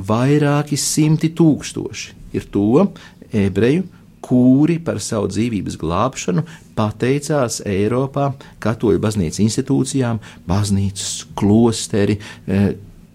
vairāki 0.09 0.79
simti 0.79 1.29
tūkstoši 1.37 2.17
ir 2.33 2.49
to 2.49 2.87
ebreju 3.29 3.85
kuri 4.29 4.77
par 4.85 4.99
savu 5.01 5.29
dzīvības 5.31 5.77
glābšanu 5.81 6.45
pateicās 6.77 7.63
Eiropā 7.67 8.29
katoļu 8.61 9.01
baznīcas 9.01 9.41
institūcijām, 9.41 10.21
baznīcas, 10.49 11.25
klosteri, 11.39 12.19
eh, 12.47 12.69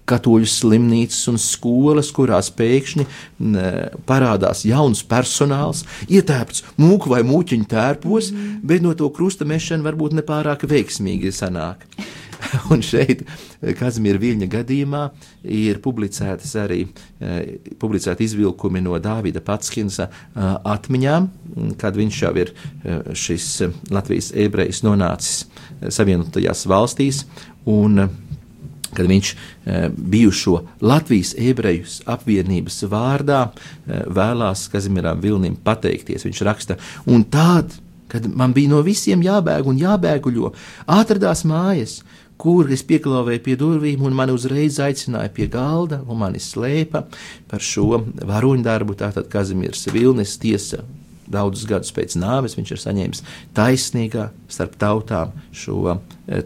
katoļu 0.09 0.49
slimnīcas 0.49 1.23
un 1.33 1.38
skolas, 1.40 2.11
kurās 2.14 2.50
pēkšņi 2.52 3.06
ne, 3.54 3.71
parādās 4.09 4.64
jauns 4.68 5.00
personāls, 5.09 5.85
ietērpts 6.09 6.64
mūku 6.80 7.12
vai 7.14 7.23
mūķiņu 7.25 7.71
tērpos, 7.71 8.33
mm. 8.35 8.59
bet 8.68 8.85
no 8.85 8.92
to 8.99 9.09
krusta 9.14 9.49
mešana 9.49 9.87
varbūt 9.87 10.18
nepārāk 10.21 10.66
veiksmīgi 10.68 11.33
sanāk. 11.33 11.87
Un 12.73 12.83
šeit, 12.85 13.25
Kazimira 13.79 14.21
Viļņa 14.21 14.49
gadījumā, 14.53 15.05
ir 15.45 15.81
publicētas 15.85 16.55
arī 16.61 16.83
eh, 16.85 17.57
publicēti 17.81 18.27
izvilkumi 18.29 18.83
no 18.85 18.99
Dāvida 19.03 19.43
Patskinsa 19.45 20.09
eh, 20.09 20.51
atmiņām, 20.75 21.31
kad 21.81 21.97
viņš 21.99 22.21
jau 22.25 22.35
ir 22.41 22.53
eh, 22.55 23.15
šis 23.17 23.49
Latvijas 23.95 24.33
ebrejs 24.47 24.85
nonācis 24.87 25.47
Savienotajās 25.95 26.67
valstīs. 26.71 27.25
Un 27.71 28.07
kad 28.95 29.09
viņš 29.11 29.31
bijušo 29.97 30.59
Latvijas 30.87 31.33
ebrejus 31.41 31.97
apvienības 32.07 32.77
vārdā 32.93 33.41
vēlās 33.89 34.69
Kazimieram 34.71 35.19
Vilnim 35.25 35.57
pateikties. 35.67 36.23
Viņš 36.29 36.43
raksta, 36.47 36.77
un 37.11 37.25
tād, 37.27 37.75
kad 38.13 38.29
man 38.31 38.55
bija 38.55 38.71
no 38.71 38.85
visiem 38.87 39.25
jābēg 39.25 39.67
un 39.67 39.81
jābēguļo, 39.81 40.53
atradās 40.95 41.43
mājas, 41.49 41.97
kur 42.45 42.69
es 42.73 42.85
pieklāvēju 42.85 43.41
pie 43.45 43.55
durvīm, 43.61 44.03
un 44.05 44.17
mani 44.17 44.35
uzreiz 44.37 44.77
aicināja 44.85 45.33
pie 45.33 45.49
galda, 45.53 46.03
un 46.05 46.21
mani 46.21 46.43
slēpa 46.43 47.07
par 47.49 47.65
šo 47.65 48.03
varoņdarbu. 48.21 48.99
Tātad 49.01 49.31
Kazimieris 49.33 49.89
Vilnis 49.95 50.37
tiesa 50.43 50.83
daudzus 51.31 51.65
gadus 51.69 51.93
pēc 51.95 52.19
nāves 52.21 52.57
viņš 52.59 52.73
ir 52.75 52.81
saņēmis 52.83 53.23
taisnīgā 53.57 54.29
starp 54.53 54.77
tautām 54.81 55.33
šo 55.57 55.95
e, 55.95 55.97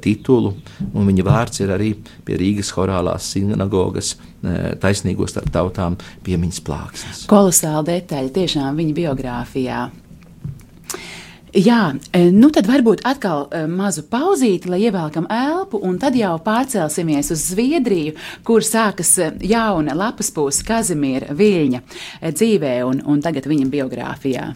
titulu, 0.03 0.55
un 0.93 1.09
viņa 1.11 1.27
vārds 1.27 1.63
ir 1.65 1.73
arī 1.75 1.93
pie 2.27 2.39
Rīgas 2.39 2.71
Horālās 2.77 3.33
sinagogas 3.35 4.15
e, 4.15 4.75
taisnīgo 4.81 5.27
starp 5.31 5.51
tautām 5.55 5.99
piemiņas 6.27 6.63
plāksnes. 6.67 7.25
Kolosāla 7.31 7.83
detaļa 7.91 8.35
tiešām 8.39 8.79
viņa 8.79 8.99
biogrāfijā. 9.03 9.87
Jā, 11.59 11.91
e, 12.15 12.29
nu 12.31 12.53
tad 12.55 12.69
varbūt 12.71 13.01
atkal 13.09 13.49
mazu 13.67 14.05
pauzīti, 14.07 14.71
lai 14.71 14.79
ievelkam 14.87 15.27
elpu, 15.33 15.81
un 15.83 15.97
tad 15.99 16.15
jau 16.15 16.37
pārcelsimies 16.45 17.33
uz 17.35 17.49
Zviedriju, 17.51 18.15
kur 18.47 18.63
sākas 18.63 19.17
jauna 19.43 19.97
lapas 19.99 20.31
pūs 20.31 20.63
Kazimīra 20.69 21.35
Viļņa 21.35 21.83
dzīvē 22.31 22.75
un, 22.87 23.03
un 23.11 23.25
tagad 23.25 23.51
viņa 23.51 23.71
biogrāfijā. 23.75 24.53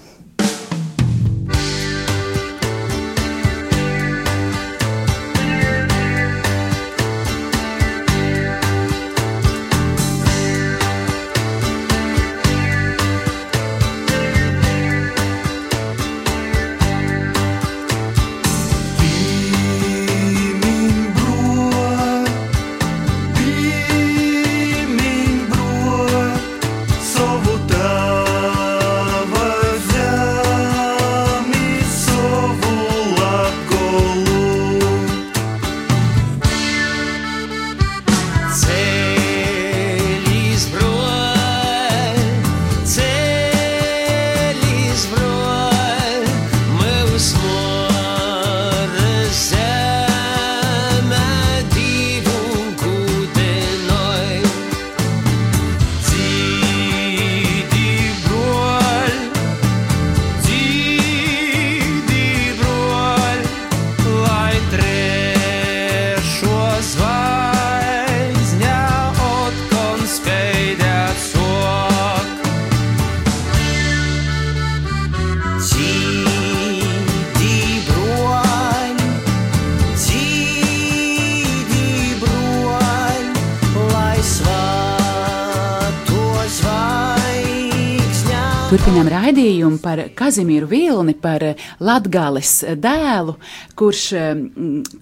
Turpinām 88.83 89.07
raidījumu 89.13 89.77
par 89.79 90.01
Kazimieru 90.19 90.67
Vilni, 90.67 91.13
par 91.15 91.39
Latgales 91.87 92.65
dēlu, 92.83 93.37
kurš 93.79 94.01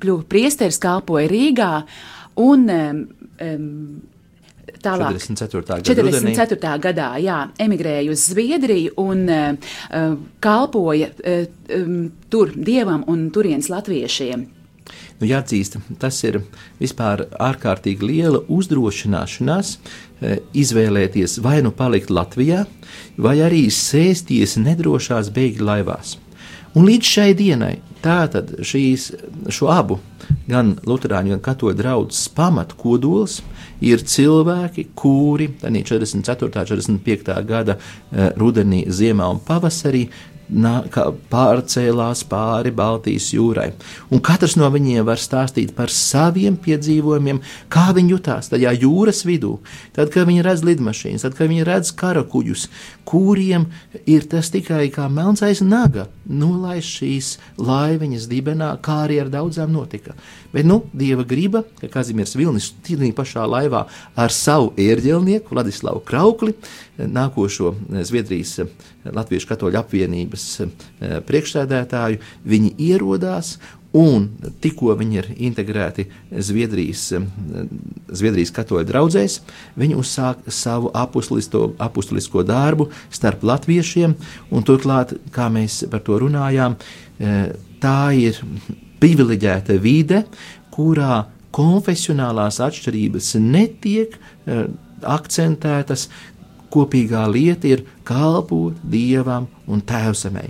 kļuva 0.03 0.27
priesteris, 0.29 0.77
kalpoja 0.83 1.31
Rīgā 1.33 1.71
un 2.45 2.69
Tālāk, 4.85 5.17
44. 5.17 5.65
Gada 5.65 5.95
44. 5.95 6.61
Rudenī. 6.61 6.77
gadā 6.85 7.09
jā, 7.25 7.39
emigrēja 7.65 8.13
uz 8.13 8.29
Zviedriju 8.35 9.01
un 9.01 9.25
uh, 9.33 10.15
kalpoja 10.45 11.09
uh, 11.17 11.49
um, 11.81 11.99
tur 12.29 12.53
dievam 12.53 13.09
un 13.09 13.31
turienes 13.33 13.73
latviešiem. 13.73 14.45
Nu, 15.21 15.29
jāatzīst, 15.29 15.79
tas 16.01 16.21
ir 16.25 16.41
vispār 16.81 17.27
ārkārtīgi 17.41 18.07
liela 18.07 18.41
uzdrošināšanās 18.49 19.75
e, 19.77 20.39
izvēlēties 20.63 21.39
vai 21.45 21.61
nu 21.67 21.75
palikt 21.77 22.11
Latvijā, 22.11 22.65
vai 23.21 23.37
arī 23.45 23.67
sēsties 23.75 24.59
nedrošās 24.61 25.33
bēgļu 25.37 25.71
laivās. 25.71 26.17
Un 26.79 26.87
līdz 26.87 27.09
šai 27.17 27.31
dienai 27.35 27.75
tātad 28.01 28.53
šīs, 28.63 29.09
šo 29.51 29.69
abu, 29.75 29.99
gan 30.47 30.77
Lutāņu, 30.87 31.35
gan 31.35 31.43
Katoļu 31.43 31.77
draugu 31.79 32.15
pamatu 32.37 32.77
kodols 32.79 33.41
ir 33.83 34.05
cilvēki, 34.07 34.87
kuri 34.95 35.49
44. 35.61 36.47
un 36.47 36.55
45. 37.01 37.35
gada 37.49 37.77
e, 37.77 38.31
rudenī, 38.39 38.85
ziemā 38.87 39.29
un 39.35 39.41
pavasarī 39.47 40.07
pārcēlās 40.51 42.25
pāri 42.29 42.73
Baltijas 42.75 43.31
jūrai. 43.35 43.71
Un 44.11 44.23
katrs 44.25 44.57
no 44.59 44.69
viņiem 44.71 45.05
var 45.07 45.21
stāstīt 45.21 45.75
par 45.77 45.93
saviem 45.95 46.57
piedzīvojumiem, 46.61 47.41
kā 47.71 47.91
viņi 47.97 48.15
jutās 48.15 48.51
tajā 48.51 48.75
jūras 48.83 49.25
vidū. 49.27 49.59
Tad, 49.95 50.11
kad 50.11 50.27
viņi 50.29 50.45
redz 50.47 50.65
lidmašīnas, 50.67 51.27
tad, 51.27 51.37
kad 51.39 51.51
viņi 51.51 51.67
redz 51.69 51.93
karakuģus, 51.95 52.69
kuriem 53.09 53.69
ir 54.07 54.27
tas 54.31 54.51
tikai 54.51 54.89
kā 54.95 55.09
melnsais 55.11 55.63
naga, 55.63 56.09
nolaist 56.27 57.01
šīs 57.01 57.33
laiviņas 57.59 58.29
dibenā, 58.31 58.75
kā 58.83 59.05
arī 59.07 59.21
ar 59.25 59.33
daudzām 59.33 59.73
notika. 59.75 60.15
Bet, 60.53 60.67
nu, 60.67 60.83
dieva 60.95 61.25
griba, 61.27 61.63
ka 61.81 61.91
Kazimiers 61.91 62.35
Vilnis 62.39 62.73
tīrī 62.87 63.13
pašā 63.15 63.47
laivā 63.47 63.85
ar 64.19 64.35
savu 64.35 64.73
ērģelnieku 64.79 65.55
Vladislavu 65.55 66.03
Kraukli, 66.07 66.57
nākošo 67.09 67.75
Zviedrijas 68.05 68.59
Latviešu 69.05 69.49
katoļu 69.49 69.81
apvienības 69.81 70.47
eh, 70.61 71.21
priekšsēdētāju, 71.27 72.21
viņi 72.45 72.75
ierodās 72.91 73.57
Un 73.91 74.29
tikko 74.63 74.93
viņi 74.95 75.17
ir 75.19 75.29
integrēti 75.49 76.05
Zviedrijas, 76.31 77.09
eh, 77.13 77.25
Zviedrijas 78.07 78.53
katoļu 78.55 78.87
draugzēs, 78.87 79.41
viņi 79.75 79.97
uzsāk 79.99 80.47
savu 80.47 80.93
apustulisko 80.95 82.45
darbu 82.47 82.87
starp 83.11 83.43
latviešiem. 83.43 84.15
Turklāt, 84.63 85.17
kā 85.35 85.51
mēs 85.51 85.83
par 85.91 86.01
to 86.07 86.21
runājām, 86.23 86.77
eh, 87.19 87.53
tā 87.81 88.15
ir 88.15 88.39
privileģēta 89.01 89.81
vide, 89.81 90.25
kurā 90.71 91.27
konfesionālās 91.51 92.61
atšķirības 92.63 93.35
netiek 93.41 94.15
akcentētas. 95.03 96.09
Kopīgā 96.71 97.25
lieta 97.31 97.69
ir 97.71 97.85
kalpot 98.07 98.79
dievam 98.87 99.49
un 99.67 99.83
tēvsamai. 99.83 100.49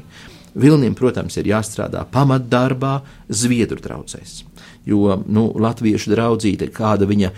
Vilnim, 0.61 0.97
protams, 0.99 1.37
ir 1.39 1.49
jāstrādā 1.53 2.03
pamatdarbā, 2.11 3.01
Zviedru 3.31 3.81
traucēs. 3.81 4.50
Jo 4.89 5.19
nu, 5.29 5.45
latviešu 5.61 6.15
draudzīte, 6.15 6.71
kāda 6.73 7.05
viņa 7.09 7.31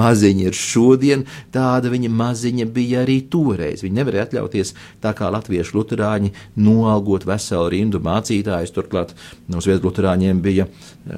maziņa 0.00 0.48
ir 0.48 0.56
šodien, 0.58 1.24
tāda 1.54 1.92
viņa 1.92 2.10
maziņa 2.10 2.66
bija 2.74 3.04
arī 3.04 3.20
toreiz. 3.30 3.84
Viņi 3.84 4.00
nevarēja 4.00 4.26
atļauties 4.26 4.74
tā 5.02 5.12
kā 5.16 5.30
latviešu 5.30 5.78
luterāņi 5.78 6.32
noalgot 6.58 7.26
veselu 7.28 7.70
rindu 7.72 8.02
mācītājus. 8.02 8.74
Turklāt 8.74 9.14
no 9.46 9.60
nu, 9.60 9.62
Zviedru 9.62 9.90
luterāņiem 9.90 10.42
bija 10.42 10.66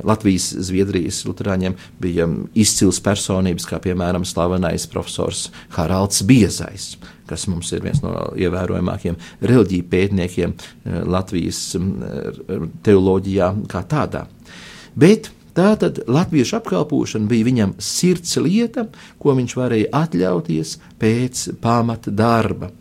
Latvijas, 0.04 0.50
Zviedrijas 0.68 1.22
luterāņiem 1.28 1.78
bija 2.02 2.28
izcils 2.52 3.00
personības, 3.04 3.66
kā 3.68 3.80
piemēram 3.82 4.28
slavenais 4.28 4.86
profesors 4.92 5.48
Haralds 5.78 6.22
Biezais 6.28 6.94
kas 7.24 7.46
mums 7.48 7.70
ir 7.72 7.80
viens 7.84 8.02
no 8.04 8.10
ievērojamākajiem 8.36 9.16
reliģiju 9.48 9.86
pētniekiem 9.88 10.52
eh, 10.52 10.98
Latvijas 11.08 11.60
mm, 11.78 12.68
teoloģijā 12.84 13.48
kā 13.70 13.80
tādā. 13.88 14.26
Bet 14.94 15.30
Tātad 15.54 16.00
latviešu 16.10 16.58
apkalpošana 16.58 17.30
bija 17.30 17.46
viņam 17.46 17.74
sirds 17.78 18.34
lieta, 18.42 18.88
ko 19.22 19.36
viņš 19.38 19.56
varēja 19.58 19.90
atļauties 20.02 20.76
pēc 20.98 21.44
pamata 21.62 22.10
darba. 22.10 22.72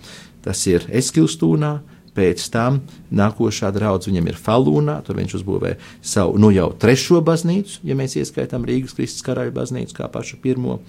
Tas 0.44 0.66
ir 0.68 0.88
Eskilstūnā, 0.90 1.76
Pēc 2.14 2.44
tam 2.54 2.82
nākošā 3.14 3.72
draudzene 3.74 4.14
viņam 4.14 4.28
ir 4.30 4.38
Falūnā, 4.38 5.00
tur 5.06 5.18
viņš 5.18 5.36
uzbūvē 5.40 5.72
savu 6.06 6.38
nu 6.42 6.52
jau 6.54 6.68
trešo 6.78 7.24
baznīcu, 7.26 7.80
ja 7.88 7.98
mēs 7.98 8.14
ieskaitām 8.20 8.68
Rīgas 8.70 8.94
Kristus 8.98 9.26
karaļa 9.26 9.54
baznīcu 9.56 9.98
kā 9.98 10.10
pašu 10.14 10.38
pirmo. 10.44 10.80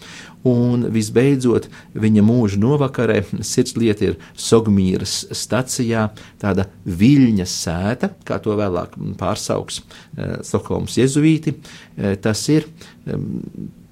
Un 0.45 0.85
visbeidzot, 0.93 1.71
viņa 1.97 2.25
mūža 2.27 2.61
novakarē 2.61 3.23
sirdslieta 3.41 4.11
ir 4.11 4.19
Sogmīras 4.37 5.23
stacijā, 5.33 6.11
tāda 6.43 6.69
viļņa 6.85 7.49
sēta, 7.49 8.13
kā 8.29 8.39
to 8.45 8.59
vēlāk 8.61 8.99
pārsauks 9.21 9.81
eh, 9.81 10.37
Stokholmas 10.45 10.99
jezuīti. 11.01 11.57
Eh, 11.97 12.19
tas 12.21 12.45
ir 12.53 12.69
eh, 12.69 13.17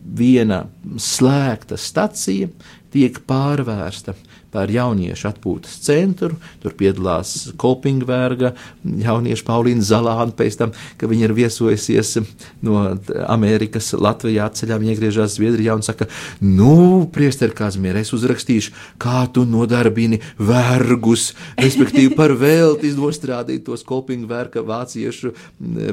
viena 0.03 0.67
slēgta 1.01 1.79
stacija, 1.81 2.51
tiek 2.93 3.23
pārvērsta 3.25 4.13
par 4.53 4.71
jauniešu 4.73 5.29
atpūtas 5.31 5.79
centru. 5.87 6.37
Tur 6.63 6.77
piedalās 6.79 7.53
Kolpingverga, 7.61 8.53
jauniešu 8.85 9.47
Paulīna 9.49 9.85
Zalāna, 9.87 10.35
pēc 10.37 10.59
tam, 10.61 10.75
ka 11.01 11.09
viņa 11.11 11.29
ir 11.29 11.37
viesojusies 11.37 12.15
no 12.65 12.83
Amerikas 13.33 13.93
Latvijā 13.97 14.49
ceļā, 14.53 14.79
viņa 14.83 14.95
iegriežās 14.97 15.37
Zviedrijā 15.39 15.77
un 15.79 15.85
saka, 15.87 16.09
nu, 16.45 17.09
priester 17.13 17.55
Kazmier, 17.57 17.97
es 18.01 18.13
uzrakstīšu, 18.15 18.75
kā 19.03 19.25
tu 19.33 19.47
nodarbini 19.49 20.21
vergus, 20.39 21.31
respektīvi 21.61 22.15
par 22.19 22.37
velti 22.39 22.93
nostrādīt 22.97 23.65
tos 23.67 23.85
Kolpingverga 23.89 24.65
vāciešu 24.67 25.33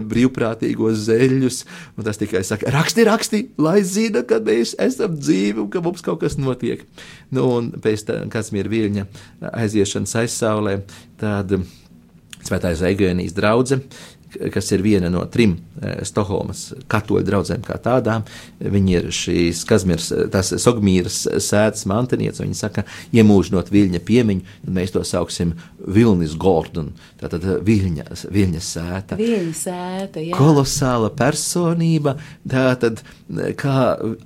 brīvprātīgos 0.10 1.06
zeļus. 1.08 1.64
Un 1.98 2.08
tas 2.08 2.20
tikai 2.20 2.44
saka, 2.48 2.70
raksti, 2.76 3.06
raksti, 3.08 3.42
lai 3.62 3.80
zina, 3.88 4.24
ka 4.28 4.42
mēs 4.44 4.76
esam 4.82 5.16
dzīvi 5.18 5.64
un 5.64 5.72
ka 5.72 5.84
mums 5.86 6.04
kaut 6.06 6.22
kas 6.24 6.38
notiek. 6.40 6.84
Nu, 7.34 7.46
un 7.60 7.72
pēc 7.82 8.06
tam, 8.08 8.30
kas 8.34 8.49
Kazimira 8.50 8.72
Viļņa 8.74 9.06
aiziešanas 9.54 10.16
aizsaulē, 10.24 10.80
tad 11.22 11.54
Svētais 12.40 12.82
Eugēnijas 12.88 13.36
draudzene 13.38 13.84
kas 14.54 14.72
ir 14.76 14.84
viena 14.86 15.10
no 15.12 15.24
trim 15.32 15.58
eh, 15.82 16.02
Stokholmas 16.08 16.70
katoļu 16.92 17.26
draugiem, 17.28 17.64
kā 17.66 17.80
tādām. 17.82 18.26
Viņi 18.60 18.96
ir 18.98 19.10
šīs 19.16 19.64
Kazmīras, 19.70 20.12
tas 20.34 20.54
Sogmīras 20.62 21.22
sēdes 21.44 21.86
mantinieci. 21.90 22.44
Viņi 22.46 22.58
saka, 22.58 22.86
iemūžinot 23.16 23.72
viļņa 23.74 24.04
piemiņu, 24.06 24.46
tad 24.66 24.76
mēs 24.76 24.94
to 24.96 25.04
sauksim 25.08 25.56
Vilnis 25.80 26.36
Gordon. 26.40 26.92
Tātad 27.20 27.46
viļņa, 27.66 28.08
viļņa 28.32 28.64
sēta. 28.64 29.20
Viļņa 29.20 29.56
sēta, 29.58 30.24
jā. 30.24 30.36
Kolosāla 30.38 31.12
personība, 31.16 32.16
tātad, 32.50 33.04
kā 33.60 33.78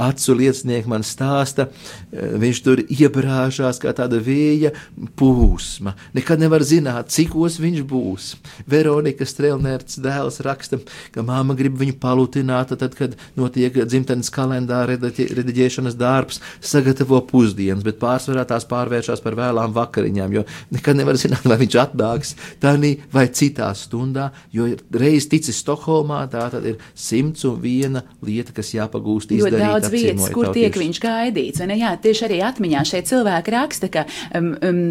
acu 0.02 0.38
liecinieki 0.40 0.92
man 0.92 1.06
stāsta, 1.08 1.70
viņš 2.12 2.64
tur 2.66 2.84
iebrāžās 2.84 3.80
kā 3.82 3.94
tāda 3.96 4.20
vēja 4.24 4.74
pūsma. 5.20 5.96
Nekad 6.18 6.42
nevar 6.44 6.66
zināt, 6.66 7.12
cikos 7.14 7.60
viņš 7.62 7.84
būs. 7.90 8.34
Veronika 8.70 9.28
Strelnērts 9.28 9.93
pats 9.94 10.02
dēls 10.02 10.42
raksta, 10.44 10.80
ka 11.14 11.24
māma 11.26 11.56
grib 11.56 11.78
viņu 11.78 11.98
palutināt, 12.02 12.74
tad, 12.78 12.96
kad 12.96 13.16
notiek 13.36 13.74
dzimtenes 13.86 14.32
kalendāra 14.34 14.98
rediģēšanas 14.98 15.98
darbs, 15.98 16.42
sagatavo 16.62 17.22
pusdienas, 17.28 17.84
bet 17.84 18.00
pārsvarā 18.02 18.46
tās 18.48 18.66
pārvēršas 18.66 19.22
par 19.24 19.36
vēlām 19.38 19.74
vakariņām, 19.74 20.34
jo 20.34 20.46
nekad 20.74 20.98
nevar 20.98 21.18
zināt, 21.18 21.46
vai 21.46 21.60
viņš 21.62 21.78
atnāks 21.84 22.36
tādā 22.64 22.96
vai 23.14 23.28
citā 23.30 23.70
stundā, 23.78 24.32
jo 24.52 24.68
reiz 24.92 25.28
ticis 25.30 25.60
Stokholmā, 25.64 26.24
tā 26.32 26.48
tad 26.52 26.66
ir 26.68 26.80
simts 26.96 27.46
un 27.48 27.60
viena 27.62 28.02
lieta, 28.26 28.54
kas 28.56 28.74
jāpagūst 28.74 29.32
izdarīt. 29.36 29.60
Jo 29.60 29.74
daudz 29.74 29.92
vietas, 29.94 30.30
kur 30.34 30.50
tiek 30.56 30.74
viņš 30.76 31.00
gaidīts, 31.04 31.62
vai 31.62 31.70
ne? 31.70 31.78
Jā, 31.84 31.94
tieši 32.02 32.26
arī 32.28 32.42
atmiņā 32.44 32.84
šeit 32.90 33.10
cilvēki 33.12 33.54
raksta, 33.54 33.90
ka 33.94 34.06
um, 34.36 34.50
um, 34.58 34.82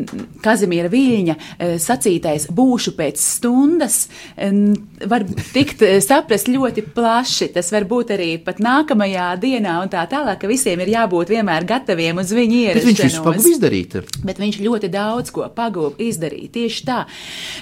Kazimīra 0.45 0.91
Viļņa 0.93 1.37
uh, 1.37 1.75
sacītais 1.83 2.49
būšu 2.55 2.95
pēc 2.97 3.21
stundas, 3.21 4.07
um, 4.37 4.73
var 5.09 5.25
tikt 5.53 5.83
eh, 5.87 5.99
saprast 6.05 6.51
ļoti 6.51 6.85
plaši. 6.95 7.51
Tas 7.55 7.73
var 7.75 7.87
būt 7.91 8.13
arī 8.17 8.31
pat 8.45 8.61
nākamajā 8.63 9.29
dienā 9.43 9.79
un 9.83 9.93
tā 9.93 10.05
tālāk, 10.11 10.43
ka 10.43 10.51
visiem 10.51 10.81
ir 10.85 10.93
jābūt 10.95 11.33
vienmēr 11.33 11.67
gataviem 11.69 12.21
uz 12.23 12.33
viņu 12.35 12.61
ierašanos. 12.63 12.83
Bet 12.83 12.91
viņš 12.91 13.05
visu 13.07 13.25
pagūv 13.27 13.51
izdarīt. 13.53 13.97
Bet 14.27 14.43
viņš 14.43 14.61
ļoti 14.63 14.93
daudz 14.93 15.33
ko 15.35 15.49
pagūv 15.57 16.01
izdarīt. 16.03 16.53
Tieši 16.57 16.87
tā. 16.89 17.03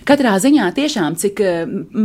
Katrā 0.08 0.36
ziņā 0.42 0.68
tiešām, 0.76 1.16
cik 1.20 1.42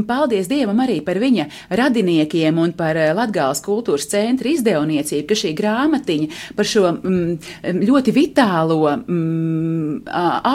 paldies 0.08 0.50
Dievam 0.52 0.80
arī 0.84 1.00
par 1.06 1.20
viņa 1.22 1.48
radiniekiem 1.82 2.60
un 2.62 2.76
par 2.78 2.98
eh, 3.00 3.12
Latgāles 3.16 3.64
kultūras 3.66 4.08
centra 4.12 4.52
izdevniecību, 4.52 5.28
ka 5.30 5.40
šī 5.40 5.54
grāmatiņa 5.58 6.42
par 6.58 6.70
šo 6.70 6.88
mm, 6.94 7.82
ļoti 7.86 8.16
vitālo, 8.16 8.82
mm, 8.98 10.06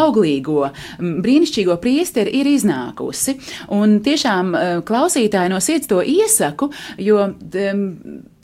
auglīgo, 0.00 0.70
mm, 0.70 1.16
brīnišķīgo 1.24 1.76
priesteri 1.82 2.40
ir 2.40 2.50
iznākusi. 2.54 3.36
Un 3.76 3.98
tiešām 4.04 4.54
klausītāji 4.86 5.52
no 5.52 5.60
sirds 5.64 5.90
to 5.90 6.02
iesaku, 6.02 6.70
jo 7.00 7.22
um, 7.30 7.82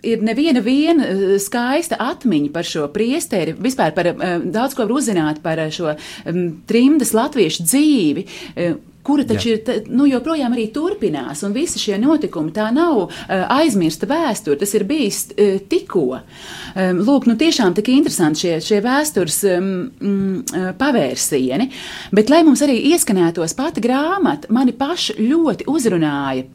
ir 0.06 0.24
neviena 0.24 0.62
viena 0.64 1.08
skaista 1.42 1.98
atmiņa 2.02 2.52
par 2.54 2.68
šo 2.68 2.88
priesteri, 2.94 3.56
vispār 3.58 3.94
par 3.96 4.12
um, 4.14 4.50
daudz 4.54 4.76
ko 4.76 4.86
var 4.86 4.98
uzzināt 4.98 5.42
par 5.44 5.62
šo 5.72 5.94
um, 5.94 6.44
trimdas 6.68 7.14
latviešu 7.16 7.66
dzīvi. 7.66 8.28
Um, 8.56 8.84
kura 9.06 9.24
taču 9.26 9.52
Jā. 9.52 9.56
ir 9.56 9.86
nu, 9.92 10.06
joprojām 10.10 10.54
arī 10.56 10.66
turpinās, 10.74 11.44
un 11.46 11.54
visi 11.54 11.80
šie 11.82 11.98
notikumi 12.02 12.54
tā 12.56 12.68
nav 12.74 13.04
uh, 13.04 13.10
aizmirsta 13.56 14.08
vēsture, 14.10 14.58
tas 14.60 14.74
ir 14.74 14.86
bijis 14.88 15.22
uh, 15.30 15.56
tikko. 15.70 16.04
Um, 16.18 17.00
lūk, 17.06 17.28
nu 17.30 17.36
tiešām 17.38 17.76
tik 17.76 17.92
interesanti 17.94 18.44
šie, 18.44 18.56
šie 18.64 18.82
vēstures 18.84 19.40
um, 19.54 19.70
um, 20.02 20.42
pavērsieni, 20.78 21.70
bet 22.16 22.32
lai 22.32 22.42
mums 22.46 22.64
arī 22.66 22.78
ieskanētos 22.92 23.56
pati 23.58 23.84
grāmata, 23.84 24.50
mani 24.54 24.74
paši 24.76 25.20
ļoti 25.22 25.68
uzrunāja. 25.70 26.46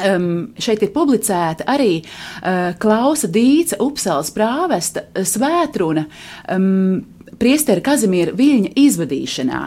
Um, 0.00 0.52
šeit 0.62 0.84
ir 0.86 0.92
publicēta 0.94 1.66
arī 1.68 1.98
uh, 1.98 2.70
Klausa 2.80 3.28
Dīca, 3.28 3.80
Upsals 3.82 4.30
prāvesta 4.32 5.02
svētruna 5.26 6.06
um, 6.54 7.00
priestera 7.40 7.82
Kazimīra 7.84 8.32
Viļņa 8.36 8.74
izvadīšanā. 8.80 9.62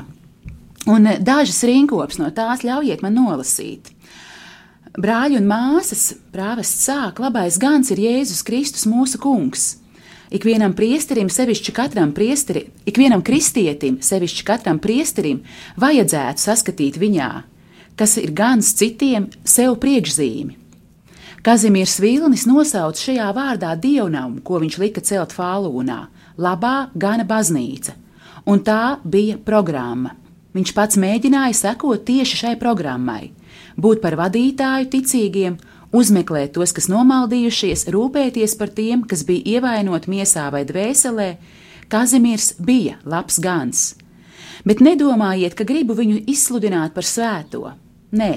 Un 0.86 1.08
dažas 1.19 1.62
rinkops 1.63 2.19
no 2.19 2.28
tās 2.36 2.63
ļaujiet 2.67 3.04
man 3.06 3.15
nolasīt. 3.15 3.93
Brāļi 4.93 5.39
un 5.39 5.48
māsas, 5.50 6.12
prāvests 6.34 6.84
sāk, 6.86 7.22
labais 7.24 7.56
gans 7.58 7.89
ir 7.93 8.02
Jēzus 8.04 8.43
Kristus 8.46 8.84
mūsu 8.86 9.17
kungs. 9.22 9.78
Ikvienam 10.34 10.74
priesterim, 10.78 11.30
sevišķi 11.30 11.74
katram 11.74 12.12
priesteri, 12.13 12.67
ikvienam 12.89 13.24
kristietim, 13.26 14.00
sevišķi 14.02 14.46
katram 14.46 14.80
priesterim, 14.82 15.43
vajadzētu 15.82 16.41
saskatīt 16.41 16.98
viņā, 17.02 17.30
kas 17.98 18.17
ir 18.22 18.34
gans 18.36 18.74
citiem 18.78 19.30
sev 19.46 19.78
priekšzīmi. 19.82 20.58
Kazimīrs 21.43 21.98
Vilnis 22.00 22.46
nosauca 22.48 23.02
šajā 23.02 23.30
vārdā 23.36 23.74
dievnamu, 23.76 24.41
ko 24.48 24.62
viņš 24.63 24.78
lika 24.80 25.02
celt 25.04 25.36
Fālūnā- 25.36 26.00
labā 26.46 26.89
gana 26.96 27.26
baznīca, 27.26 27.93
un 28.46 28.60
tā 28.60 29.00
bija 29.04 29.38
programma. 29.38 30.22
Viņš 30.54 30.74
pats 30.78 31.00
mēģināja 31.02 31.56
sekot 31.58 32.04
tieši 32.06 32.39
šai 32.44 32.54
programmai, 32.62 33.32
būt 33.78 34.04
par 34.04 34.18
vadītāju 34.20 34.89
ticīgiem, 34.94 35.58
uzmeklēt 35.94 36.54
tos, 36.58 36.74
kas 36.78 36.89
nomaldījušies, 36.94 37.88
rūpēties 37.94 38.54
par 38.60 38.70
tiem, 38.74 39.02
kas 39.10 39.26
bija 39.26 39.58
ievainoti 39.58 40.13
miesā 40.13 40.50
vai 40.54 40.63
dvēselē. 40.70 41.30
Kazimīrs 41.89 42.54
bija 42.62 43.00
labs 43.06 43.39
gans. 43.42 43.84
Bet 44.63 44.80
nedomājiet, 44.82 45.58
ka 45.58 45.66
gribu 45.68 45.98
viņu 45.98 46.24
izsludināt 46.30 46.94
par 46.96 47.06
svēto. 47.06 47.74
Nē, 48.13 48.34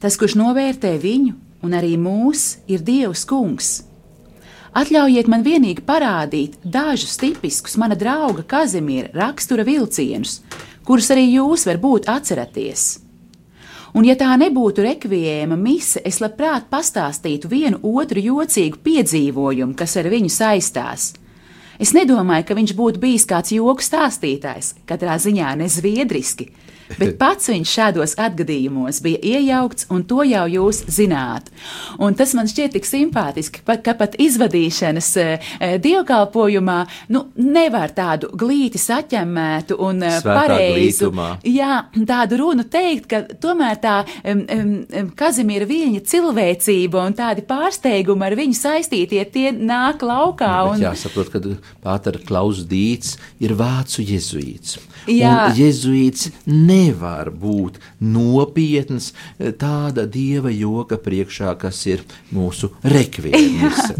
tas, 0.00 0.16
kurš 0.20 0.36
novērtē 0.38 0.94
viņu 1.00 1.34
un 1.64 1.74
arī 1.74 1.96
mūs, 2.00 2.58
ir 2.70 2.84
Dievs 2.86 3.24
kungs. 3.28 3.70
Atļaujiet 4.78 5.26
man 5.32 5.42
vienīgi 5.42 5.82
parādīt 5.82 6.58
dažus 6.62 7.16
tipiskus 7.18 7.78
mana 7.80 7.96
drauga 7.98 8.44
Kazimīra 8.46 9.10
rakstura 9.16 9.64
vilcienus, 9.66 10.42
kurus 10.88 11.12
arī 11.12 11.26
jūs 11.34 11.66
varbūt 11.68 12.08
atceraties. 12.08 12.88
Un, 13.96 14.04
ja 14.04 14.14
tā 14.20 14.34
nebūtu 14.40 14.84
rekviēma 14.84 15.56
mise, 15.56 16.00
es 16.04 16.20
labprāt 16.20 16.68
pastāstītu 16.72 17.48
vienu 17.48 17.80
otru 17.96 18.20
jocīgu 18.20 18.80
piedzīvojumu, 18.84 19.76
kas 19.76 19.96
ar 20.00 20.08
viņu 20.12 20.32
saistās. 20.32 21.10
Es 21.80 21.94
nedomāju, 21.96 22.44
ka 22.48 22.56
viņš 22.58 22.74
būtu 22.76 23.00
bijis 23.02 23.26
kāds 23.28 23.52
joku 23.54 23.84
stāstītājs, 23.84 24.74
katrā 24.88 25.16
ziņā 25.22 25.54
ne 25.60 25.68
zviedriski, 25.70 26.48
Bet 26.96 27.18
pats 27.20 27.50
viņš 27.52 27.72
šādos 27.78 28.14
atgadījumos 28.20 29.02
bija 29.04 29.20
iejaukts, 29.36 29.88
un 29.92 30.04
to 30.08 30.22
jau 30.26 30.44
jūs 30.48 30.82
zināt. 30.88 31.50
Un 32.00 32.16
tas 32.18 32.32
man 32.38 32.48
šķiet 32.48 32.76
tik 32.76 32.88
simpātiski, 32.88 33.62
ka 33.64 33.94
pat 33.98 34.16
izvadīšanas 34.20 35.10
eh, 35.20 35.48
dievkalpojumā 35.84 36.78
nu, 37.14 37.24
nevar 37.36 37.92
tādu 37.96 38.30
glīti 38.38 38.80
saķemmētu 38.80 39.78
un 39.84 40.02
eh, 40.06 40.18
Svētā 40.22 40.36
pareizu 40.40 41.10
glītumā. 41.10 41.28
jā, 41.44 41.80
tādu 42.08 42.40
runu 42.42 42.64
teikt, 42.70 43.08
ka 43.10 43.22
tomēr 43.42 43.80
tā 43.82 43.96
um, 44.22 44.44
um, 44.56 45.12
Kazimira 45.18 45.68
Viļņa 45.68 46.04
cilvēcība 46.08 47.04
un 47.04 47.16
tādi 47.18 47.44
pārsteigumi 47.48 48.28
ar 48.28 48.38
viņu 48.38 48.58
saistītie 48.58 49.24
tie 49.32 49.50
nāk 49.52 50.04
laukā. 50.06 50.54
Un... 50.72 50.82
Jāsaprot, 50.82 51.32
ka 51.32 51.42
Pātera 51.84 52.22
Klaus 52.24 52.64
Dīts 52.68 53.16
ir 53.42 53.54
vācu 53.58 54.04
jezuīts. 54.06 54.78
Jā. 55.08 55.48
Un 55.48 55.58
jezuīts 55.58 56.30
ne 56.46 56.78
nevar 56.78 57.30
būt 57.34 57.78
nopietns 58.04 59.12
eh, 59.12 59.52
tāda 59.58 60.06
dieva 60.10 60.52
joka 60.52 60.98
priekšā, 61.02 61.54
kas 61.60 61.80
ir 61.90 62.04
mūsu 62.34 62.70
rekvīms. 62.86 63.92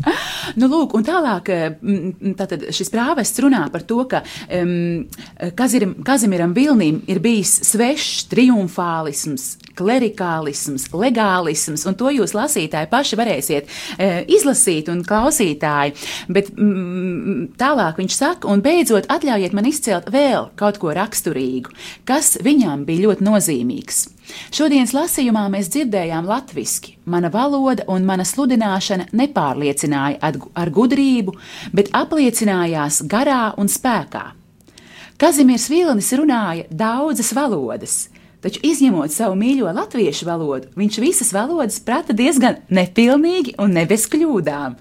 nu, 0.61 0.71
lūk, 0.71 0.97
un 0.99 1.07
tālāk 1.07 1.53
eh, 1.55 1.79
tātad 2.39 2.69
šis 2.75 2.93
prāvests 2.95 3.43
runā 3.45 3.65
par 3.73 3.85
to, 3.89 4.03
ka 4.11 4.23
um, 4.61 5.07
Kaziram, 5.59 5.97
Kazimiram 6.07 6.55
Vilnim 6.57 7.03
ir 7.11 7.23
bijis 7.25 7.59
svešs 7.69 8.29
triumfālisms, 8.33 9.51
klerikālisms, 9.79 10.89
legālisms, 10.93 11.87
un 11.89 11.97
to 11.99 12.13
jūs 12.15 12.35
lasītāji 12.37 12.91
paši 12.91 13.19
varēsiet 13.21 13.69
e, 13.71 14.11
izlasīt 14.39 14.91
un 14.93 15.05
klausītāji. 15.07 15.97
Bet 16.29 16.53
mm, 16.57 17.55
tālāk 17.61 18.03
viņš 18.03 18.19
saka, 18.19 18.51
un 18.51 18.63
beidzot 18.65 19.09
atļaujiet 19.13 19.57
man 19.57 19.71
izcelt 19.71 20.11
vēl 20.13 20.51
kaut 20.59 20.81
ko 20.83 20.93
raksturīgu, 20.97 21.75
kas 22.09 22.37
viņam 22.45 22.87
bija 22.89 23.09
ļoti 23.09 23.29
nozīmīgs. 23.29 24.07
Šodienas 24.53 24.93
lasījumā 24.93 25.47
mēs 25.53 25.71
dzirdējām 25.73 26.27
latviešu. 26.29 26.99
Mana 27.09 27.31
valoda 27.33 27.87
un 27.89 28.05
mana 28.05 28.27
sludināšana 28.29 29.07
nepārliecināja 29.17 30.19
ar 30.53 30.71
gudrību, 30.75 31.33
bet 31.73 31.89
apliecinājās 31.97 33.01
garā 33.09 33.55
un 33.57 33.71
spēkā. 33.73 34.25
Kazimieris 35.19 35.67
Vilnis 35.71 36.13
runāja 36.15 36.69
daudzas 36.71 37.33
valodas, 37.35 37.97
taču 38.45 38.63
izņemot 38.67 39.13
savu 39.13 39.37
mīļo 39.41 39.73
latviešu 39.77 40.29
valodu, 40.29 40.71
viņš 40.79 41.01
visas 41.03 41.35
valodas 41.35 41.81
prata 41.85 42.17
diezgan 42.17 42.63
nepilnīgi 42.71 43.57
un 43.63 43.77
ne 43.79 43.85
bez 43.89 44.07
kļūdām. 44.11 44.79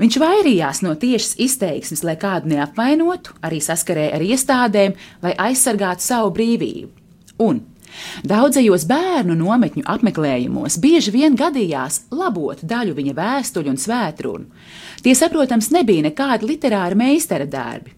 Viņš 0.00 0.16
vairījās 0.18 0.80
no 0.82 0.94
tiešas 0.98 1.36
izteiksmes, 1.44 2.02
lai 2.06 2.16
kādu 2.20 2.54
neapvainotu, 2.54 3.36
arī 3.44 3.60
saskarēja 3.62 4.16
ar 4.16 4.24
iestādēm, 4.24 4.96
lai 5.22 5.34
aizsargātu 5.50 6.04
savu 6.06 6.32
brīvību. 6.38 6.88
Un 7.44 7.60
Daudzajos 8.24 8.86
bērnu 8.88 9.34
nometņu 9.36 9.84
apmeklējumos 9.94 10.78
bieži 10.82 11.12
vien 11.14 11.36
gadījās 11.36 12.06
labot 12.14 12.62
daļu 12.64 12.96
viņa 12.96 13.16
vēstuļu 13.18 13.72
un 13.72 13.80
svētrunu. 13.80 14.46
Tie, 15.04 15.14
saprotams, 15.18 15.68
nebija 15.74 16.06
nekādi 16.08 16.48
literāri 16.48 16.98
meistara 16.98 17.44
darbi, 17.44 17.92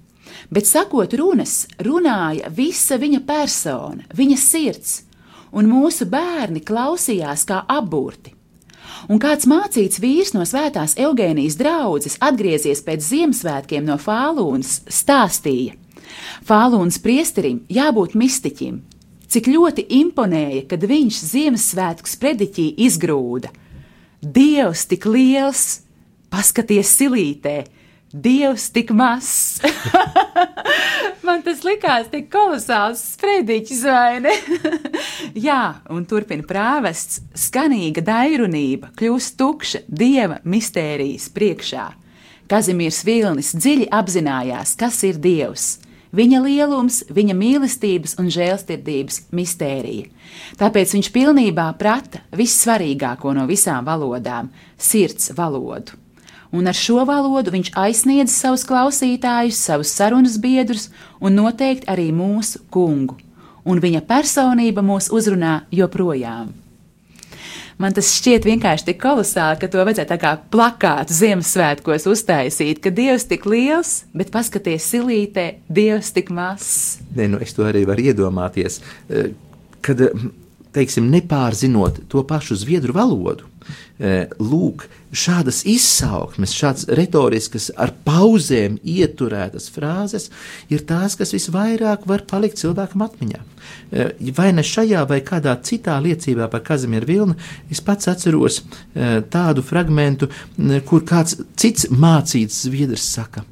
bet 0.55 0.69
sakot 0.71 1.15
runas, 1.19 1.65
runāja 1.83 2.51
visa 2.55 2.99
viņa 3.01 3.25
persona, 3.27 4.07
viņa 4.15 4.39
sirds, 4.39 4.95
un 5.55 5.67
mūsu 5.71 6.07
bērni 6.11 6.63
klausījās 6.63 7.43
kā 7.49 7.65
apburti. 7.71 8.35
Un 9.11 9.21
kāds 9.21 9.49
mācīts 9.51 10.01
vīrs 10.01 10.33
no 10.37 10.47
svētās 10.49 10.95
Eugēnijas 11.01 11.59
draudzes 11.61 12.17
atgriezies 12.25 12.81
pēc 12.87 13.03
Ziemassvētkiem 13.05 13.85
no 13.85 13.99
Fālūnas, 14.01 14.79
stāstīja: 14.89 15.75
Fālūnas 16.47 17.01
priesterim 17.03 17.65
jābūt 17.69 18.15
mistiķim, 18.17 18.81
cik 19.29 19.51
ļoti 19.51 19.87
imponēja, 19.99 20.65
kad 20.71 20.87
viņš 20.89 21.21
Ziemassvētku 21.33 22.09
sprediķī 22.09 22.69
izgrūda. 22.87 23.51
Dievs 24.23 24.87
tik 24.89 25.05
liels, 25.11 25.83
paskaties 26.33 26.95
silītē, 26.97 27.59
Dievs 28.15 28.69
tik 28.71 28.93
mazs. 28.95 29.59
Man 31.27 31.43
tas 31.43 31.65
likās 31.67 32.07
tik 32.13 32.29
kolosāls 32.31 33.01
sprediķis, 33.17 33.81
vai 33.91 34.21
ne? 34.23 34.35
Jā, 35.49 35.81
un 35.91 36.05
turpina 36.07 36.47
prāvests, 36.47 37.25
skanīga 37.35 38.05
dairunība 38.07 38.93
kļūst 38.95 39.35
tukša 39.41 39.83
Dieva 39.89 40.39
mistērijas 40.47 41.27
priekšā. 41.35 41.89
Kazimīrs 42.47 43.01
Vilnis 43.09 43.51
dziļi 43.57 43.89
apzinājās, 43.99 44.77
kas 44.79 45.01
ir 45.09 45.19
Dievs 45.19 45.73
viņa 46.15 46.41
lielums, 46.45 47.01
viņa 47.11 47.35
mīlestības 47.35 48.15
un 48.23 48.31
žēlstirdības 48.31 49.25
mistērija. 49.35 50.07
Tāpēc 50.61 50.95
viņš 50.95 51.11
pilnībā 51.15 51.67
prata 51.81 52.23
vissvarīgāko 52.39 53.35
no 53.35 53.49
visām 53.51 53.91
valodām- 53.91 54.53
sirds 54.91 55.33
valodu. 55.35 56.04
Un 56.55 56.71
ar 56.71 56.77
šo 56.79 57.03
valodu 57.09 57.51
viņš 57.51 57.73
aizsniedz 57.75 58.31
savus 58.31 58.63
klausītājus, 58.69 59.59
savus 59.59 59.91
sarunas 59.91 60.37
biedrus 60.39 60.87
un 61.19 61.35
noteikti 61.35 61.89
arī 61.91 62.13
mūsu 62.15 62.63
kungu. 62.71 63.17
Un 63.67 63.81
viņa 63.83 64.05
personība 64.07 64.85
mūs 64.85 65.11
uzrunā 65.11 65.65
joprojām. 65.75 66.53
Man 67.81 67.95
tas 67.97 68.13
šķiet 68.15 68.45
vienkārši 68.47 68.87
tik 68.87 69.01
kolosāli, 69.03 69.59
ka 69.59 69.67
to 69.71 69.83
vajadzētu 69.83 70.13
tā 70.13 70.19
kā 70.23 70.35
plakātu 70.53 71.17
Ziemassvētkos 71.17 72.07
uztaisīt, 72.13 72.79
ka 72.85 72.93
Dievs 72.95 73.27
tik 73.27 73.49
liels, 73.51 74.05
bet 74.15 74.31
paskaties 74.35 74.87
silītē, 74.93 75.49
Dievs 75.67 76.13
tik 76.15 76.31
mazs. 76.35 77.01
Nē, 77.17 77.27
nu 77.33 77.43
es 77.43 77.57
to 77.57 77.67
arī 77.67 77.83
varu 77.89 78.07
iedomāties, 78.13 78.79
eh, 79.11 79.33
kad, 79.83 80.07
teiksim, 80.75 81.11
nepārzinot 81.11 82.05
to 82.11 82.23
pašu 82.23 82.55
zviedru 82.63 82.95
valodu, 82.95 83.51
lūk, 84.41 84.87
šādas 85.15 85.63
izsauksmes, 85.71 86.55
šādas 86.55 86.89
retoriskas, 86.99 87.71
ar 87.79 87.93
pauzēm 88.07 88.77
ieturētas 88.83 89.69
frāzes 89.75 90.31
ir 90.73 90.85
tās, 90.89 91.17
kas 91.19 91.35
visvairāk 91.37 92.07
var 92.11 92.25
palikt 92.31 92.61
cilvēkam 92.61 93.05
atmiņā. 93.07 93.43
Eh, 93.93 94.11
vai 94.37 94.51
ne 94.53 94.65
šajā 94.67 95.05
vai 95.09 95.21
kādā 95.25 95.55
citā 95.63 95.97
liecībā 96.03 96.49
par 96.51 96.65
Kazimieru 96.67 97.11
Vilnu, 97.11 97.37
es 97.71 97.83
pats 97.85 98.11
atceros 98.11 98.63
eh, 98.63 99.21
tādu 99.31 99.63
fragmentu, 99.65 100.31
kur 100.89 101.05
kāds 101.07 101.39
cits 101.57 101.89
mācīts 101.91 102.65
zviedrs 102.67 103.07
saka: 103.15 103.45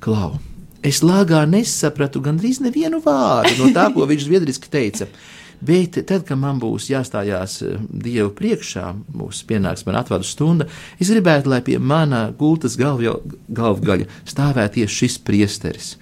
Klau! 0.00 0.38
Es 0.82 0.98
lāgā 1.06 1.44
nesapratu 1.46 2.18
gandrīz 2.18 2.58
nevienu 2.58 2.98
vārdu 3.04 3.54
no 3.60 3.68
tā, 3.70 3.84
ko 3.94 4.02
viņš 4.08 4.26
zviedriski 4.26 4.72
teica. 4.72 5.06
Bet 5.62 6.00
tad, 6.08 6.24
kad 6.26 6.38
man 6.42 6.58
būs 6.62 6.88
jāstājās 6.90 7.60
eh, 7.62 7.78
Dievu 7.86 8.32
priekšā, 8.38 8.88
būs 9.14 9.44
pienāks 9.46 9.86
man 9.86 10.00
atvadu 10.00 10.26
stunda, 10.26 10.66
es 10.98 11.12
gribētu, 11.12 11.52
lai 11.52 11.62
pie 11.62 11.78
mana 11.78 12.24
gultas 12.38 12.74
galvja, 12.80 13.14
galvgaļa 13.46 14.08
stāvētu 14.26 14.80
tieši 14.80 15.02
šis 15.04 15.18
priesteris. 15.22 15.92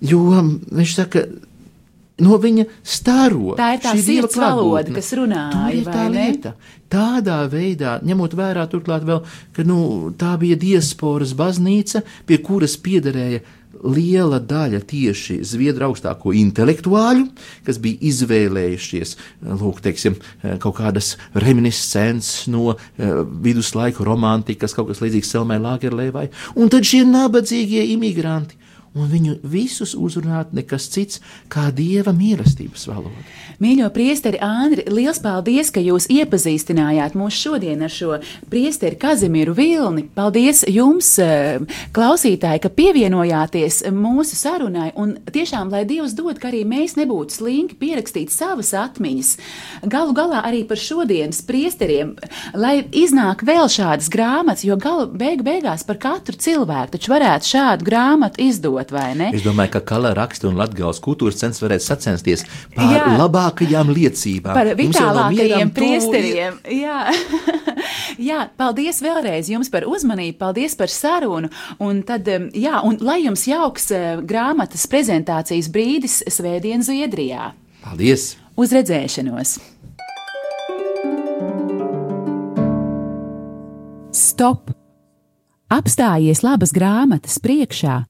Jo 0.00 0.22
viņš 0.30 0.94
saka, 0.94 1.24
no 2.22 2.38
viņa 2.40 2.66
staro. 2.86 3.56
Tā 3.58 3.74
ir 3.76 3.82
tā 3.84 3.94
sirds 3.98 4.38
valoda, 4.38 4.94
kas 4.94 5.10
runāja. 5.18 5.84
Tā 5.88 6.06
lieta. 6.12 6.54
Tādā 6.90 7.42
veidā, 7.50 7.98
ņemot 8.06 8.34
vērā 8.38 8.64
turklāt 8.70 9.04
vēl, 9.06 9.20
ka 9.54 9.66
nu, 9.66 10.10
tā 10.18 10.34
bija 10.40 10.58
diasporas 10.58 11.36
baznīca, 11.38 12.02
pie 12.26 12.40
kuras 12.42 12.74
piederēja 12.82 13.42
liela 13.80 14.40
daļa 14.42 14.82
tieši 14.90 15.40
Zviedru 15.46 15.88
augstāko 15.88 16.34
intelektuāļu, 16.36 17.26
kas 17.66 17.80
bija 17.82 18.00
izvēlējušies 18.10 19.16
lūk, 19.60 19.80
teiksim, 19.84 20.18
kaut 20.62 20.78
kādas 20.80 21.14
reminiscences 21.38 22.48
no 22.52 22.74
uh, 22.74 22.78
viduslaiku 23.44 24.06
romantikas, 24.06 24.76
kaut 24.76 24.90
kas 24.90 25.02
līdzīgs 25.04 25.32
Selmai 25.36 25.60
Lāgerlēvai, 25.62 26.28
un 26.60 26.72
tad 26.72 26.88
šie 26.88 27.04
nabadzīgie 27.08 27.86
imigranti 27.94 28.59
un 28.94 29.06
viņu 29.10 29.36
visus 29.46 29.94
uzrunāt 29.94 30.54
nekas 30.56 30.88
cits 30.90 31.20
kā 31.52 31.68
dieva 31.74 32.12
mīlestības 32.16 32.86
valoda. 32.90 33.24
Mīļo 33.60 33.90
priesteri 33.94 34.40
Andri, 34.42 34.86
liels 34.90 35.20
paldies, 35.22 35.70
ka 35.70 35.82
jūs 35.84 36.08
iepazīstinājāt 36.10 37.16
mūs 37.18 37.36
šodien 37.36 37.84
ar 37.84 37.92
šo 37.92 38.18
priesteri 38.50 38.98
Kazimieru 39.00 39.54
Vilni. 39.54 40.06
Paldies 40.14 40.64
jums, 40.68 41.12
eh, 41.22 41.60
klausītāji, 41.92 42.62
ka 42.64 42.68
pievienojāties 42.68 43.82
mūsu 43.94 44.38
sarunai, 44.38 44.90
un 44.96 45.18
tiešām, 45.30 45.70
lai 45.70 45.84
Dievs 45.84 46.14
dod, 46.14 46.40
ka 46.40 46.48
arī 46.48 46.64
mēs 46.64 46.96
nebūtu 46.96 47.30
slinki 47.30 47.76
pierakstīt 47.76 48.30
savas 48.30 48.72
atmiņas, 48.72 49.36
galu 49.86 50.14
galā 50.14 50.42
arī 50.44 50.66
par 50.66 50.76
šodienas 50.76 51.42
priesteriem, 51.42 52.16
lai 52.54 52.82
iznāk 52.90 53.44
vēl 53.44 53.68
šādas 53.68 54.08
grāmatas, 54.10 54.64
jo 54.64 54.76
galu 54.76 55.06
beig 55.06 55.42
beigās 55.42 55.86
par 55.86 55.98
katru 55.98 56.36
cilvēku 56.36 56.96
taču 56.96 57.12
varētu 57.12 57.50
šādu 57.54 57.86
grāmatu 57.86 58.42
izdot 58.44 58.79
izmantot, 58.80 58.92
vai 58.92 59.14
ne? 59.16 59.30
Es 59.34 59.42
domāju, 59.44 59.72
ka 59.74 59.80
Kala 59.80 60.12
raksta 60.14 60.48
un 60.48 60.56
Latgales 60.58 61.00
kultūras 61.00 61.38
centrs 61.38 61.60
varētu 61.62 61.84
sacensties 61.84 62.44
par 62.74 62.92
Jā. 62.92 63.06
labākajām 63.18 63.90
liecībām. 63.92 64.54
Par 64.54 64.72
vitālākajiem 64.76 65.72
priesteriem. 65.74 66.58
Jā. 66.70 67.12
jā, 68.30 68.48
paldies 68.56 69.00
vēlreiz 69.02 69.50
jums 69.50 69.70
par 69.70 69.86
uzmanību, 69.88 70.38
paldies 70.38 70.76
par 70.76 70.88
sarunu. 70.88 71.50
Un 71.80 72.02
tad, 72.02 72.28
jā, 72.54 72.80
un 72.84 72.98
lai 73.00 73.22
jums 73.24 73.46
jauks 73.46 73.90
eh, 73.92 74.20
grāmatas 74.22 74.86
prezentācijas 74.90 75.70
brīdis 75.72 76.22
Svētdien 76.28 76.84
Zviedrijā. 76.84 77.52
Paldies! 77.84 78.36
Uz 78.60 78.74
redzēšanos! 78.76 79.58
Stop! 84.10 84.72
Apstājies 85.70 86.42
labas 86.42 86.72
grāmatas 86.74 87.38
priekšā 87.38 88.09